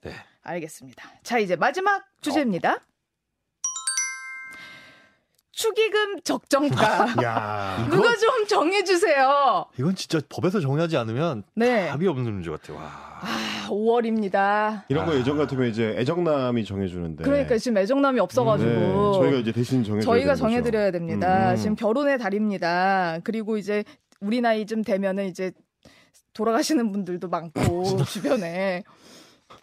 [0.03, 0.13] 네.
[0.43, 1.05] 알겠습니다.
[1.23, 2.79] 자, 이제 마지막 주제입니다.
[5.53, 7.15] 축의금 적정가.
[7.23, 7.85] 야.
[7.87, 9.67] 이거- 그거 좀 정해주세요.
[9.79, 11.89] 이건 진짜 법에서 정하지 않으면 네.
[11.89, 12.79] 답이 없는 문제 같아요.
[12.79, 12.83] 와.
[13.21, 14.83] 아, 5월입니다.
[14.89, 15.15] 이런 거 아.
[15.17, 17.23] 예전 같으면 이제 애정남이 정해주는데.
[17.23, 18.69] 그러니까 지금 애정남이 없어가지고.
[18.71, 20.35] 네, 저희가 이제 대신 정해줘야 저희가.
[20.35, 21.53] 정해드려야 됩니다.
[21.53, 21.57] 음.
[21.57, 23.21] 지금 결혼의 달입니다.
[23.23, 23.85] 그리고 이제
[24.21, 25.53] 우리 나이쯤 되면은 이제
[26.33, 28.83] 돌아가시는 분들도 많고 주변에.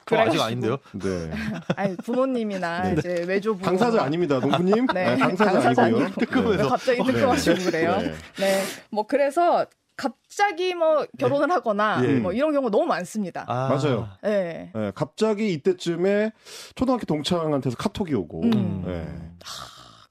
[0.05, 0.77] 그거 아직 아닌데요?
[0.93, 1.31] 네.
[1.75, 2.95] 아니 부모님이나 네.
[2.97, 4.87] 이제 외조부 당사자 아닙니다, 농부님.
[4.93, 6.03] 네, 네, 당사자, 아니고요.
[6.05, 6.19] 아니고.
[6.19, 6.63] 뜨끔해서.
[6.63, 7.97] 왜 갑자기 뜨끔하시고 그래요?
[7.97, 8.13] 네.
[8.39, 12.13] 네, 뭐 그래서 갑자기 뭐 결혼을 하거나 예.
[12.13, 13.45] 뭐 이런 경우 너무 많습니다.
[13.47, 13.69] 아.
[13.69, 14.09] 맞아요.
[14.23, 14.71] 네.
[14.73, 16.31] 네, 갑자기 이때쯤에
[16.73, 18.41] 초등학교 동창한테서 카톡이 오고.
[18.43, 18.83] 음.
[18.85, 19.07] 네.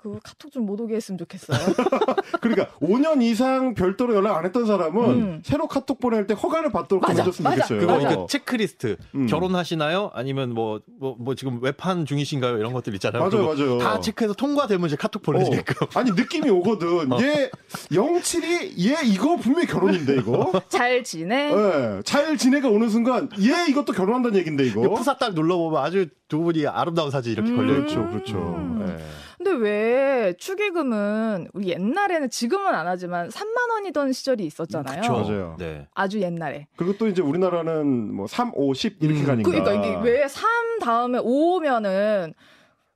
[0.03, 1.59] 그 카톡 좀 못 오게 했으면 좋겠어요.
[2.41, 5.43] 그러니까 5년 이상 별도로 연락 안 했던 사람은 음.
[5.45, 7.63] 새로 카톡 보낼 때 허가를 받도록 맞아, 해줬으면 맞아.
[7.67, 7.81] 좋겠어요.
[7.87, 7.99] 그거.
[7.99, 9.27] 그러니까 체크리스트 음.
[9.27, 10.11] 결혼하시나요?
[10.15, 12.57] 아니면 뭐뭐뭐 지금 외판 중이신가요?
[12.59, 13.23] 이런 것들 있잖아요.
[13.29, 13.79] 맞아요, 맞아요.
[13.79, 15.77] 다 체크해서 통과되면 이제 카톡 보내드릴게요.
[15.83, 15.99] 어.
[15.99, 17.11] 아니 느낌이 오거든.
[17.21, 17.51] 얘
[17.91, 20.53] 07이 얘 이거 분명히 결혼인데 이거.
[20.69, 21.53] 잘 지내?
[21.53, 22.03] 예.
[22.05, 24.89] 잘 지내가 오는 순간 얘 이것도 결혼한다는 얘긴데 이거.
[24.91, 27.57] 푸사 딱 눌러보면 아주 두 분이 아름다운 사진 이렇게 음.
[27.57, 27.97] 걸려 있죠.
[28.09, 28.39] 그렇죠, 그렇죠.
[28.39, 28.87] 음.
[28.99, 29.03] 예.
[29.43, 35.01] 근데 왜 축의금은 우리 옛날에는 지금은 안 하지만 3만 원이던 시절이 있었잖아요.
[35.01, 35.13] 그쵸.
[35.15, 35.57] 맞아요.
[35.59, 35.89] 네.
[35.95, 36.67] 아주 옛날에.
[36.77, 39.27] 그리고 또 이제 우리나라는 뭐 3, 5, 10 이렇게 음.
[39.27, 39.51] 가니까.
[39.51, 42.35] 그러니까 이게 왜 3 다음에 5면은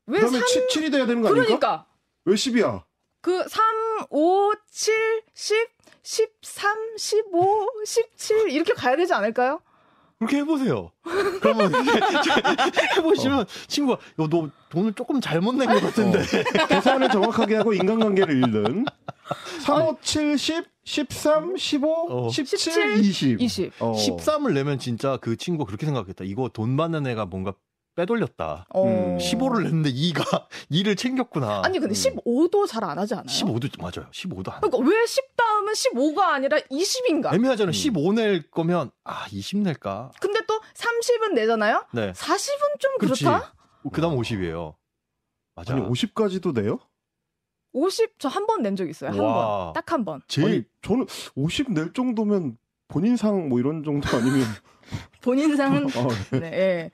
[0.06, 0.46] 왜 그러면 3?
[0.46, 1.46] 7, 7이 돼야 되는 거 아닙니까?
[1.58, 1.86] 그러니까
[2.26, 2.82] 왜 10이야?
[3.22, 3.64] 그 3,
[4.10, 5.68] 5, 7, 10,
[6.02, 9.62] 13, 15, 17 이렇게 가야 되지 않을까요?
[10.18, 10.90] 그렇게 해보세요.
[11.40, 11.72] 그러면
[12.96, 16.20] 해보시면 친구가 야, 너 돈을 조금 잘못 낸 것 같은데.
[16.68, 18.84] 계산을 정확하게 하고 인간관계를 잃는
[19.62, 22.28] 3, 5, 7, 10, 13, 15, 어.
[22.30, 23.40] 17, 17, 20.
[23.40, 23.72] 20.
[23.80, 23.92] 어.
[23.94, 26.24] 13을 내면 진짜 그 친구가 그렇게 생각했다.
[26.24, 27.54] 이거 돈 받는 애가 뭔가
[27.94, 28.66] 빼돌렸다.
[28.74, 28.84] 어.
[28.84, 29.18] 음.
[29.18, 31.62] 15를 냈는데 2가 2를 챙겼구나.
[31.64, 32.16] 아니 근데 음.
[32.16, 33.26] 15도 잘 안 하지 않아요?
[33.26, 34.10] 15도 맞아요.
[34.10, 34.60] 15도 안.
[34.60, 37.34] 그러니까 왜 10 다음은 15가 아니라 20인가?
[37.34, 37.70] 애매하잖아요.
[37.70, 37.72] 음.
[37.72, 40.10] 15낼 거면 아, 20 낼까?
[40.20, 41.84] 근데 또 30은 내잖아요?
[41.92, 42.12] 네.
[42.12, 43.24] 40은 좀 그렇지.
[43.24, 43.54] 그렇다?
[43.92, 44.74] 그다음 50이에요.
[45.54, 45.74] 맞아.
[45.74, 46.78] 아니 50까지도 내요?
[47.72, 49.10] 50 저 한 번 낸 적 있어요.
[49.10, 49.72] 한 와.
[49.72, 49.72] 번.
[49.74, 50.20] 딱 한 번.
[50.28, 52.56] 제일 아니 저는 50 낼 정도면
[52.88, 54.40] 본인상 뭐 이런 정도 아니면
[55.22, 56.46] 본인상은 어, 네.
[56.52, 56.90] 예.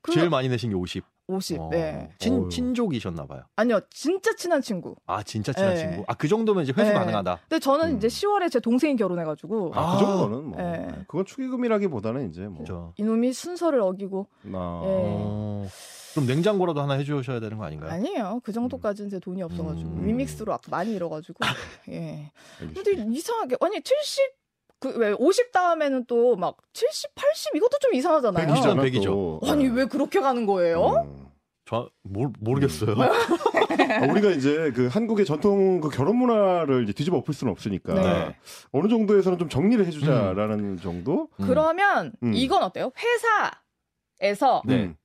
[0.00, 1.04] 그 제일 많이 내신 게 50.
[1.28, 1.60] 50.
[1.60, 2.10] 어, 네.
[2.18, 2.48] 친.
[2.50, 3.42] 친족이셨나 봐요.
[3.56, 4.96] 아니요, 진짜 친한 친구.
[5.06, 5.80] 아, 진짜 친한 네.
[5.80, 6.04] 친구.
[6.08, 6.94] 아, 그 정도면 이제 회수 네.
[6.94, 7.38] 가능하다.
[7.48, 7.96] 근데 저는 음.
[7.96, 9.96] 이제 10월에 제 동생이 결혼해 가지고 아, 아.
[9.96, 10.88] 그 정도는 뭐 네.
[11.06, 12.92] 그건 축의금이라기보다는 이제 뭐 그렇죠.
[12.96, 14.88] 이놈이 순서를 어기고 아, 예.
[14.88, 15.66] 어,
[16.12, 17.90] 그럼 냉장고라도 하나 해주셔야 되는 거 아닌가요?
[17.90, 18.40] 아니에요.
[18.42, 20.06] 그 정도까지는 제 돈이 없어가지고 음.
[20.06, 21.38] 리믹스로 아까 많이 잃어가지고
[21.90, 22.30] 예.
[22.60, 22.82] 알겠습니다.
[22.82, 24.41] 근데 이상하게 아니 70
[24.82, 28.46] 그왜 50 다음에는 또 막 70, 80 이것도 좀 이상하잖아요.
[28.46, 28.82] 백이잖아.
[28.82, 29.10] 백이죠, 백이죠.
[29.10, 29.40] 또.
[29.50, 29.74] 아니 네.
[29.74, 31.04] 왜 그렇게 가는 거예요?
[31.06, 31.26] 음.
[31.64, 32.96] 저 모르, 모르겠어요.
[33.00, 38.36] 아, 우리가 이제 그 한국의 전통 그 결혼 문화를 이제 뒤집어 엎을 수는 없으니까 네.
[38.72, 41.28] 어느 정도에서는 좀 정리를 해주자라는 정도.
[41.40, 41.46] 음.
[41.46, 42.32] 그러면 음.
[42.34, 42.90] 이건 어때요?
[42.98, 44.74] 회사에서 네.
[44.84, 44.96] 음.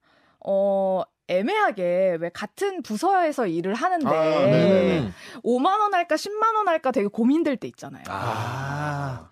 [0.46, 5.00] 어 애매하게 왜 같은 부서에서 일을 하는데 아, 네네네.
[5.00, 5.14] 음.
[5.44, 8.04] 5만 원 할까 10만 원 할까 되게 고민될 때 있잖아요.
[8.08, 9.30] 아.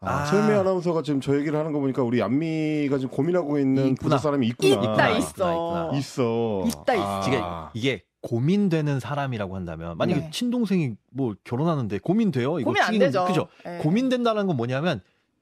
[0.00, 0.24] 아, 아.
[0.26, 4.16] 최은미 아나운서가 지금 저 얘기를 하는 거 보니까 우리 안미가 지금 고민하고 있는 있구나.
[4.16, 4.74] 부서 사람이 있구나.
[4.92, 5.90] 있다 아, 있어.
[5.94, 6.64] 있어.
[6.66, 7.04] 있다, 있어.
[7.04, 7.22] 아.
[7.26, 7.42] 이게,
[7.74, 10.30] 이게 고민되는 사람이라고 한다면 만약에 네.
[10.30, 12.60] 친동생이 뭐 결혼하는데 고민돼요?
[12.60, 13.24] 이거 고민 안 되죠.
[13.26, 13.48] 그죠?
[13.66, 13.78] 예.
[13.78, 15.00] 고민된다는 건 뭐냐면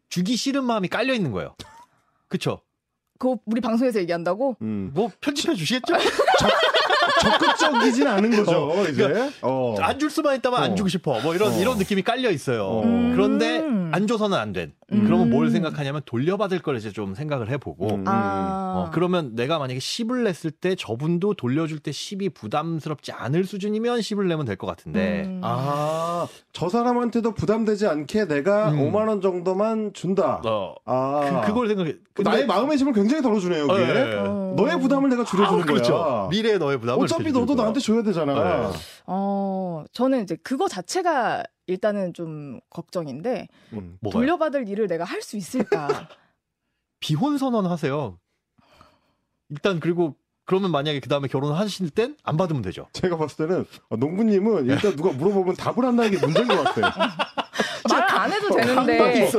[0.09, 1.55] 주기 싫은 마음이 깔려 있는 거예요.
[2.29, 2.61] 그쵸?
[3.19, 4.57] 그거 우리 방송에서 얘기한다고?
[4.63, 4.91] 음.
[4.95, 5.95] 뭐 편집해 주시겠죠?
[7.21, 9.31] 적극적이진 않은 거죠, 이제.
[9.43, 9.75] 어.
[9.81, 10.63] 안줄 수만 있다면 어.
[10.63, 11.21] 안 주고 싶어.
[11.21, 11.59] 뭐 이런 어.
[11.59, 12.65] 이런 느낌이 깔려 있어요.
[12.65, 12.83] 어.
[12.85, 13.13] 음.
[13.15, 14.73] 그런데 안 줘서는 안 된.
[14.93, 15.03] 음.
[15.05, 17.95] 그러면 뭘 생각하냐면 돌려받을 걸 이제 좀 생각을 해보고.
[17.97, 18.05] 음.
[18.07, 18.75] 아.
[18.77, 24.27] 어, 그러면 내가 만약에 10을 냈을 때 저분도 돌려줄 때 10이 부담스럽지 않을 수준이면 10을
[24.27, 25.25] 내면 될 것 같은데.
[25.27, 25.41] 음.
[25.45, 28.79] 아, 저 사람한테도 부담되지 않게 내가 음.
[28.91, 30.41] 5만 원 정도만 준다.
[30.45, 31.95] 어, 아, 그, 그걸 생각해.
[32.15, 33.83] 그 나의 마음의 짐을 굉장히 덜어주네요, 여기.
[33.83, 34.15] 예.
[34.17, 34.55] 어.
[34.57, 35.93] 너의 부담을 내가 줄여주는 아, 그렇죠.
[35.95, 36.29] 거야.
[36.31, 37.55] 미래의 너의 부담을 어차피 이렇게 너도.
[37.55, 38.35] 나한테 줘야 되잖아.
[38.71, 38.77] 네.
[39.07, 43.99] 어, 저는 이제 그거 자체가 일단은 좀 걱정인데 음.
[44.11, 45.89] 돌려받을 일을 내가 할 수 있을까?
[47.01, 48.19] 비혼 선언 하세요.
[49.49, 52.87] 일단 그리고 그러면 만약에 그 다음에 결혼하실 땐 안 받으면 되죠.
[52.93, 56.91] 제가 봤을 때는 어, 농부님은 일단 누가 물어보면 답을 한다는 게 문제인 것 같아요.
[57.91, 59.31] 말 안 해도 어, 되는데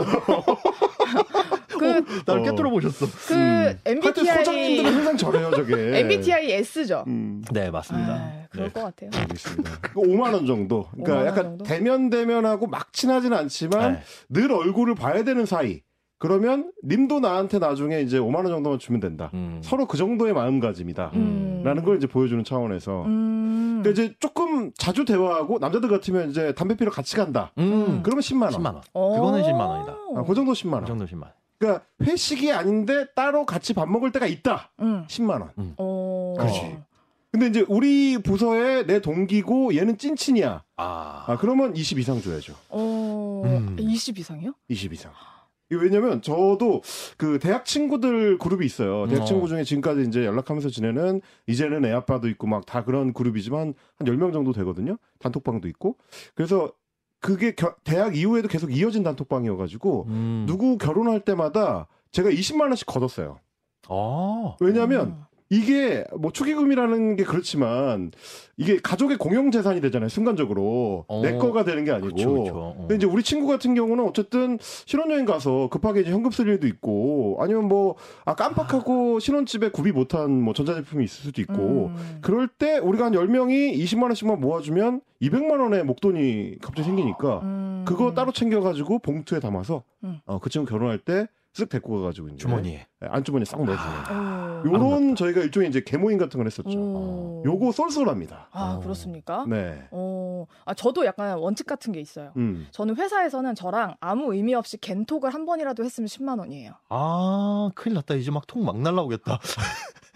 [1.78, 2.44] 그, 나를 어.
[2.44, 3.06] 꿰뚫어 보셨어.
[3.28, 6.00] 그 하여튼 MBTI 소장님들은 항상 저래요, 저게.
[6.00, 7.04] MBTI S죠.
[7.08, 7.44] 음.
[7.52, 8.14] 네 맞습니다.
[8.14, 8.74] 아, 그럴 네.
[8.74, 9.10] 것 같아요.
[9.22, 9.72] 알겠습니다.
[9.96, 10.88] 5만 원 정도.
[10.92, 11.64] 그러니까 5만 원 약간 정도?
[11.66, 14.00] 데면데면하고 막 친하진 않지만 네.
[14.30, 15.82] 늘 얼굴을 봐야 되는 사이.
[16.20, 19.30] 그러면 님도 나한테 나중에 이제 5만 원 정도만 주면 된다.
[19.36, 19.60] 음.
[19.64, 21.12] 서로 그 정도의 마음가짐이다.
[21.14, 21.62] 음.
[21.64, 23.04] 라는 걸 이제 보여주는 차원에서.
[23.06, 23.82] 음.
[23.84, 27.52] 그러니까 이제 조금 자주 대화하고 남자들 같으면 이제 담배 피러 같이 간다.
[27.60, 28.02] 음.
[28.02, 28.52] 그러면 10만 원.
[28.54, 28.82] 10만 원.
[28.94, 29.16] 어.
[29.16, 29.92] 그거는 10만 원이다.
[30.16, 30.82] 아, 그 정도 10만 원.
[30.82, 31.32] 그 정도 10만 원.
[31.60, 34.72] 그러니까 회식이 아닌데 따로 같이 밥 먹을 때가 있다.
[34.80, 35.06] 음.
[35.08, 35.52] 10만 원.
[35.78, 36.36] 어.
[36.38, 36.78] 그렇지.
[37.32, 40.64] 근데 이제 우리 부서에 내 동기고 얘는 찐친이야.
[40.78, 41.26] 아.
[41.28, 42.54] 아, 그러면 20 이상 줘야죠.
[42.70, 43.42] 어.
[43.46, 43.76] 음.
[43.80, 44.54] 20 이상이요?
[44.70, 45.12] 20 이상.
[45.70, 46.82] 왜냐면 저도
[47.18, 49.06] 그 대학 친구들 그룹이 있어요.
[49.08, 49.26] 대학 어.
[49.26, 54.08] 친구 중에 지금까지 이제 연락하면서 지내는 이제는 애 아빠도 있고 막 다 그런 그룹이지만 한
[54.08, 54.98] 10명 정도 되거든요.
[55.20, 55.98] 단톡방도 있고.
[56.36, 56.72] 그래서
[57.20, 60.44] 그게 겨- 대학 이후에도 계속 이어진 단톡방이어가지고 음.
[60.48, 63.40] 누구 결혼할 때마다 제가 20만 원씩 걷었어요.
[63.90, 64.56] 아.
[64.60, 65.24] 왜냐하면 음.
[65.50, 68.12] 이게 뭐 축의금이라는 게 그렇지만
[68.58, 70.10] 이게 가족의 공용 재산이 되잖아요.
[70.10, 71.22] 순간적으로 어.
[71.22, 72.08] 내 거가 되는 게 아니고.
[72.08, 72.32] 그렇죠.
[72.34, 72.54] 그렇죠.
[72.56, 72.76] 어.
[72.80, 77.38] 근데 이제 우리 친구 같은 경우는 어쨌든 신혼여행 가서 급하게 이제 현금 쓸 일도 있고
[77.40, 82.20] 아니면 뭐 아 깜빡하고 신혼집에 구비 못한 뭐 전자제품이 있을 수도 있고 음.
[82.22, 87.86] 그럴 때 우리가 한 10명이 20만 원씩만 모아주면 200만 원의 목돈이 갑자기 생기니까 음.
[87.88, 90.20] 그거 따로 챙겨가지고 봉투에 담아서 음.
[90.26, 92.86] 어, 그 친구 결혼할 때 쓱 데리고 가가지고 이제 주머니에.
[93.02, 94.64] 안주머니에 싹 넣어주는 어.
[94.66, 96.78] 요런 저희가 일종의 이제 개모임 같은 걸 했었죠.
[96.78, 97.44] 오.
[97.46, 98.50] 요거 쏠쏠합니다.
[98.52, 98.80] 아, 어.
[98.80, 99.46] 그렇습니까?
[99.48, 99.88] 네.
[99.92, 100.46] 어.
[100.66, 102.32] 아, 저도 약간 원칙 같은 게 있어요.
[102.38, 102.68] 음.
[102.72, 106.74] 저는 회사에서는 저랑 아무 의미 없이 겐톡을 한 번이라도 했으면 10만 원이에요.
[106.90, 108.16] 아, 큰일 났다.
[108.16, 109.40] 이제 막 통막 날라오겠다.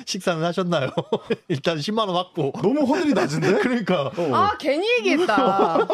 [0.06, 0.90] 식사는 하셨나요?
[1.48, 2.52] 일단 10만 원 확보.
[2.62, 3.60] 너무 허들이 낮은데?
[3.62, 4.34] 그러니까 어.
[4.34, 5.88] 아, 괜히 얘기했다.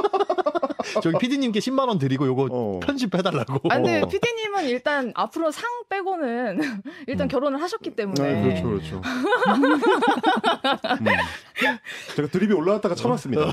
[1.02, 2.80] 저기 PD님께 10만 원 드리고 요거 어.
[2.82, 3.70] 편집해달라고.
[3.70, 4.08] 아, 근데 어.
[4.08, 7.28] PD님은 일단 앞으로 상 빼고는 일단 음.
[7.28, 8.34] 결혼을 하셨기 때문에.
[8.34, 9.02] 네, 그렇죠, 그렇죠.
[9.48, 9.80] 음.
[12.16, 13.46] 제가 드립이 올라왔다가 참았습니다.
[13.46, 13.52] 네.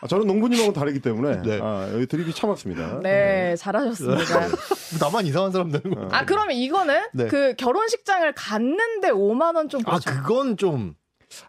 [0.00, 1.60] 아, 저는 농부님하고 다르기 때문에 네.
[1.62, 3.00] 아, 여기 드립이 참았습니다.
[3.02, 4.24] 네, 잘하셨습니다.
[5.00, 6.02] 나만 이상한 사람 되는 거.
[6.02, 6.08] 어.
[6.12, 7.26] 아, 그러면 이거는 네.
[7.28, 9.98] 그 결혼식장을 갔는데 5만 원 좀 아.
[9.98, 10.94] 그건 좀,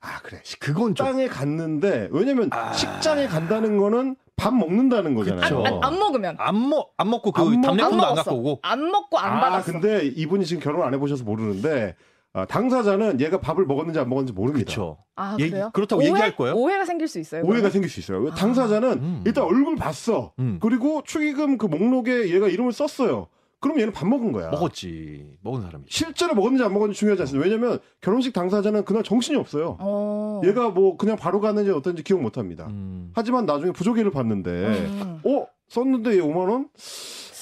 [0.02, 0.42] 아 그래.
[0.60, 1.06] 그건 좀.
[1.08, 2.74] 식장에 갔는데 왜냐면 아.
[2.74, 5.64] 식장에 간다는 거는 밥 먹는다는 거잖아요.
[5.66, 6.36] 안, 안 먹으면.
[6.40, 8.16] 안 먹, 안 먹고 그안 먹- 답례품도 안, 먹었어.
[8.24, 8.60] 갖고 오고.
[8.64, 9.72] 안 먹고 안 아 받았어.
[9.74, 11.96] 근데 이분이 지금 결혼 안 해보셔서 모르는데
[12.34, 14.68] 아, 당사자는 얘가 밥을 먹었는지 안 먹었는지 모릅니다.
[14.70, 14.98] 그쵸.
[15.16, 15.72] 아, 얘기- 그래요?
[15.74, 16.10] 그렇다고 오해?
[16.10, 16.56] 얘기할 거예요?
[16.56, 17.42] 오해가 생길 수 있어요.
[17.42, 17.72] 오해가 그러면?
[17.72, 18.20] 생길 수 있어요.
[18.20, 19.24] 왜 당사자는 음.
[19.26, 20.34] 일단 얼굴 봤어.
[20.40, 20.60] 음.
[20.62, 23.28] 그리고 축의금 그 목록에 얘가 이름을 썼어요.
[23.62, 24.52] 그럼 얘는 밥 먹은 거야.
[24.52, 25.36] 먹었지.
[25.42, 25.84] 먹은 사람이.
[25.90, 27.46] 실제로 먹었는지 안 먹었는지 중요하지 않습니다.
[27.50, 29.76] 왜냐면 결혼식 당사자는 그날 정신이 없어요.
[29.82, 30.42] 어.
[30.46, 32.68] 얘가 뭐 그냥 바로 갔는지 어떤지 기억 못 합니다.
[32.70, 33.12] 음.
[33.16, 35.20] 하지만 나중에 부조기를 봤는데 음.
[35.26, 35.46] 어?
[35.68, 36.70] 썼는데 얘 5만 원?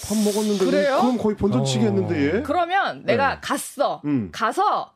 [0.08, 0.98] 밥 먹었는데 그래요?
[1.02, 1.88] 그럼 거의 본전치기 어.
[1.89, 2.41] 했는데 얘?
[2.41, 3.41] 그러면 내가 네.
[3.41, 4.02] 갔어.
[4.06, 4.30] 음.
[4.32, 4.93] 가서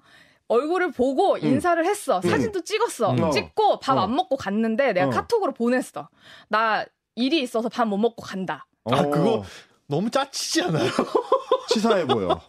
[0.47, 2.21] 얼굴을 보고 인사를 했어.
[2.21, 3.11] 사진도 찍었어.
[3.13, 3.31] 음.
[3.31, 4.01] 찍고 밥 어.
[4.01, 5.09] 안 먹고 갔는데 내가 어.
[5.09, 6.09] 카톡으로 보냈어.
[6.49, 8.67] 나 일이 있어서 밥 못 먹고 간다.
[8.85, 9.43] 아, 어, 그거
[9.87, 10.89] 너무 짜치지 않아요?
[11.69, 12.39] 치사해 보여.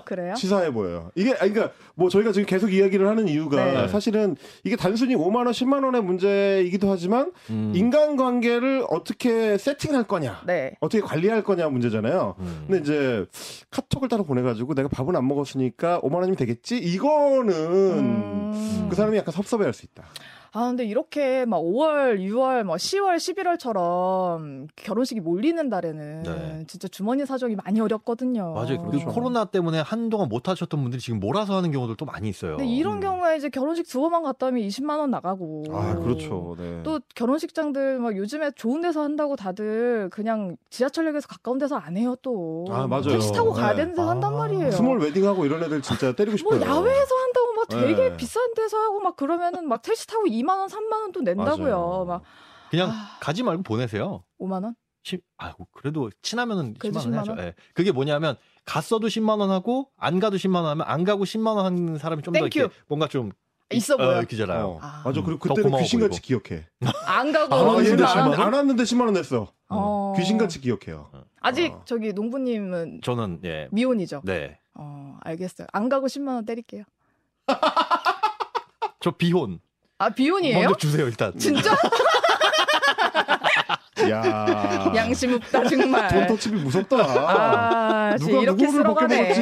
[0.00, 0.34] 그래요?
[0.34, 1.10] 치사해 보여요.
[1.14, 3.88] 이게 아니, 그러니까 뭐 저희가 지금 계속 이야기를 하는 이유가 네.
[3.88, 7.72] 사실은 이게 단순히 5만 원, 10만 원의 문제이기도 하지만 음.
[7.74, 10.74] 인간관계를 어떻게 세팅할 거냐, 네.
[10.80, 12.36] 어떻게 관리할 거냐 문제잖아요.
[12.38, 12.64] 음.
[12.66, 13.26] 근데 이제
[13.70, 16.78] 카톡을 따로 보내가지고 내가 밥은 안 먹었으니까 5만 원이면 되겠지?
[16.78, 18.86] 이거는 음.
[18.90, 20.04] 그 사람이 약간 섭섭해할 수 있다.
[20.56, 26.64] 아, 근데 이렇게 막 5월, 6월, 뭐 10월, 11월처럼 결혼식이 몰리는 달에는 네.
[26.68, 28.52] 진짜 주머니 사정이 많이 어렵거든요.
[28.52, 28.80] 맞아요.
[28.82, 29.06] 그 그렇죠.
[29.06, 32.56] 코로나 때문에 한동안 못 하셨던 분들이 지금 몰아서 하는 경우들도 많이 있어요.
[32.56, 33.00] 근데 이런 음.
[33.00, 35.64] 경우에 이제 결혼식 두 번만 갔다 오면 20만 원 나가고.
[35.72, 36.54] 아 그렇죠.
[36.56, 36.82] 네.
[36.84, 42.66] 또 결혼식장들 막 요즘에 좋은 데서 한다고 다들 그냥 지하철역에서 가까운 데서 안 해요 또.
[42.70, 43.08] 아, 맞아요.
[43.08, 43.78] 택시 타고 가야 네.
[43.78, 44.70] 되는 데서 한단 아, 말이에요.
[44.70, 46.70] small wedding하고 이런 애들 진짜 때리고 뭐 싶어요.
[46.70, 48.16] 야외에서 한다고 막 되게 네.
[48.16, 51.56] 비싼 데서 하고 막 그러면은 막 택시 타고 2만 원, 3만 원 또 낸다고요.
[51.68, 52.04] 맞아요.
[52.06, 52.22] 막
[52.70, 53.18] 그냥 아.
[53.20, 54.24] 가지 말고 보내세요.
[54.40, 54.74] 5만 원?
[55.02, 57.30] 시, 아이고 그래도 친하면은 그래도 10만 원 10만 해야죠.
[57.32, 57.40] 원?
[57.40, 57.54] 예.
[57.74, 61.66] 그게 뭐냐면 갔어도 10만 원 하고 안 가도 10만 원 하면 안 가고 10만 원
[61.66, 62.58] 하는 사람이 좀더 thank you.
[62.58, 63.30] 이렇게 뭔가 좀
[63.72, 64.08] 있어 보여.
[64.08, 64.64] 어, 이렇게잖아요.
[64.66, 65.02] 어, 아.
[65.04, 65.20] 맞아.
[65.20, 66.42] 음, 그리고 더 그때는 귀신같이 보이고.
[66.42, 66.66] 기억해.
[67.06, 68.40] 안 가고 아, 아, 얘네 얘는 10만 안, 원?
[68.40, 69.52] 안 왔는데 10만 원 냈어.
[69.68, 70.14] 어.
[70.16, 71.10] 귀신같이 기억해요.
[71.40, 71.82] 아직 어.
[71.84, 73.68] 저기 농부님은 저는 예.
[73.72, 74.22] 미혼이죠.
[74.24, 74.58] 네.
[74.74, 75.66] 어, 알겠어요.
[75.72, 76.84] 안 가고 10만 원 때릴게요.
[79.00, 79.60] 저 비혼
[79.98, 80.58] 아, 비혼이에요?
[80.60, 81.32] 먼저 주세요 일단.
[81.38, 81.72] 진짜?
[84.10, 86.08] 야 양심 없다 정말.
[86.08, 86.96] 돈 터치비 무섭다.
[86.96, 89.34] 아, 진짜 누가 이렇게 쓸어가네.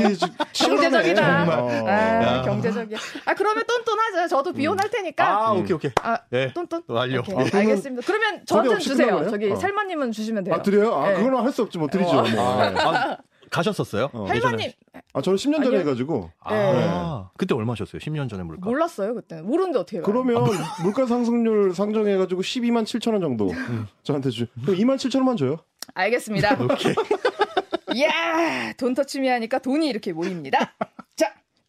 [0.52, 1.46] 경제적이다.
[1.46, 1.88] 정말.
[1.88, 2.42] 아, 야.
[2.42, 2.98] 경제적이야.
[3.24, 4.28] 아, 그러면 똔똔하죠.
[4.28, 5.24] 저도 비혼할 테니까.
[5.26, 5.60] 아 음.
[5.60, 5.90] 오케이 오케이.
[6.02, 6.52] 아, 예.
[6.52, 6.84] 똔똔.
[6.86, 7.20] 완료.
[7.20, 8.02] 오케이, 아, 알겠습니다.
[8.06, 9.28] 그러면 없이 주세요.
[9.30, 9.56] 저기 어.
[9.56, 10.54] 살마님은 주시면 돼요.
[10.54, 10.94] 아 드려요?
[10.94, 11.14] 아 네.
[11.16, 12.10] 그거는 할 수 없지 뭐 드리죠.
[12.10, 12.22] 어.
[12.22, 12.70] 뭐.
[12.70, 12.74] 네.
[12.80, 13.16] 아,
[13.52, 14.08] 가셨었어요?
[14.12, 14.24] 어.
[14.26, 14.70] 할머님
[15.12, 15.80] 아 저는 10년 전에 아니요.
[15.80, 18.00] 해가지고 아, 그때 얼마셨어요?
[18.00, 18.68] 10년 전에 물가.
[18.68, 20.06] 몰랐어요 그때는 모르는데 어떻게 알아요?
[20.06, 20.42] 그러면
[20.82, 23.50] 물가 상승률 상정해가지고 12만 7천 원 정도
[24.02, 24.46] 저한테 주.
[24.64, 25.58] 그럼 2만 7천 원만 줘요.
[25.94, 26.56] 알겠습니다.
[26.62, 26.94] 오케이.
[27.94, 30.74] 이야 돈 터치미 하니까 돈이 이렇게 모입니다.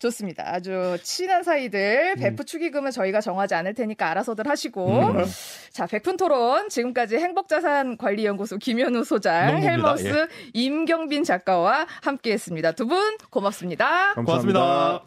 [0.04, 0.44] 자 좋습니다.
[0.54, 5.26] 아주 친한 사이들 베프 축의금은 저희가 정하지 않을 테니까 알아서들 하시고 음.
[5.72, 9.62] 자 백분 토론 지금까지 행복자산관리연구소 김현우 소장.
[9.64, 12.74] 헬마우스 임경빈 작가와 함께했습니다.
[12.74, 14.14] 두 분 고맙습니다.
[14.16, 14.60] 감사합니다.
[14.60, 15.04] 고맙습니다.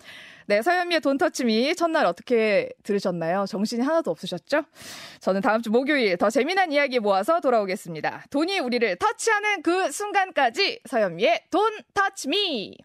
[0.48, 3.44] 네, 서현미의 돈 터치미 첫날 어떻게 들으셨나요?
[3.46, 4.62] 정신이 하나도 없으셨죠?
[5.20, 8.24] 저는 다음 주 목요일 더 재미난 이야기 모아서 돌아오겠습니다.
[8.30, 12.78] 돈이 우리를 터치하는 그 순간까지 서현미의 돈 터치미!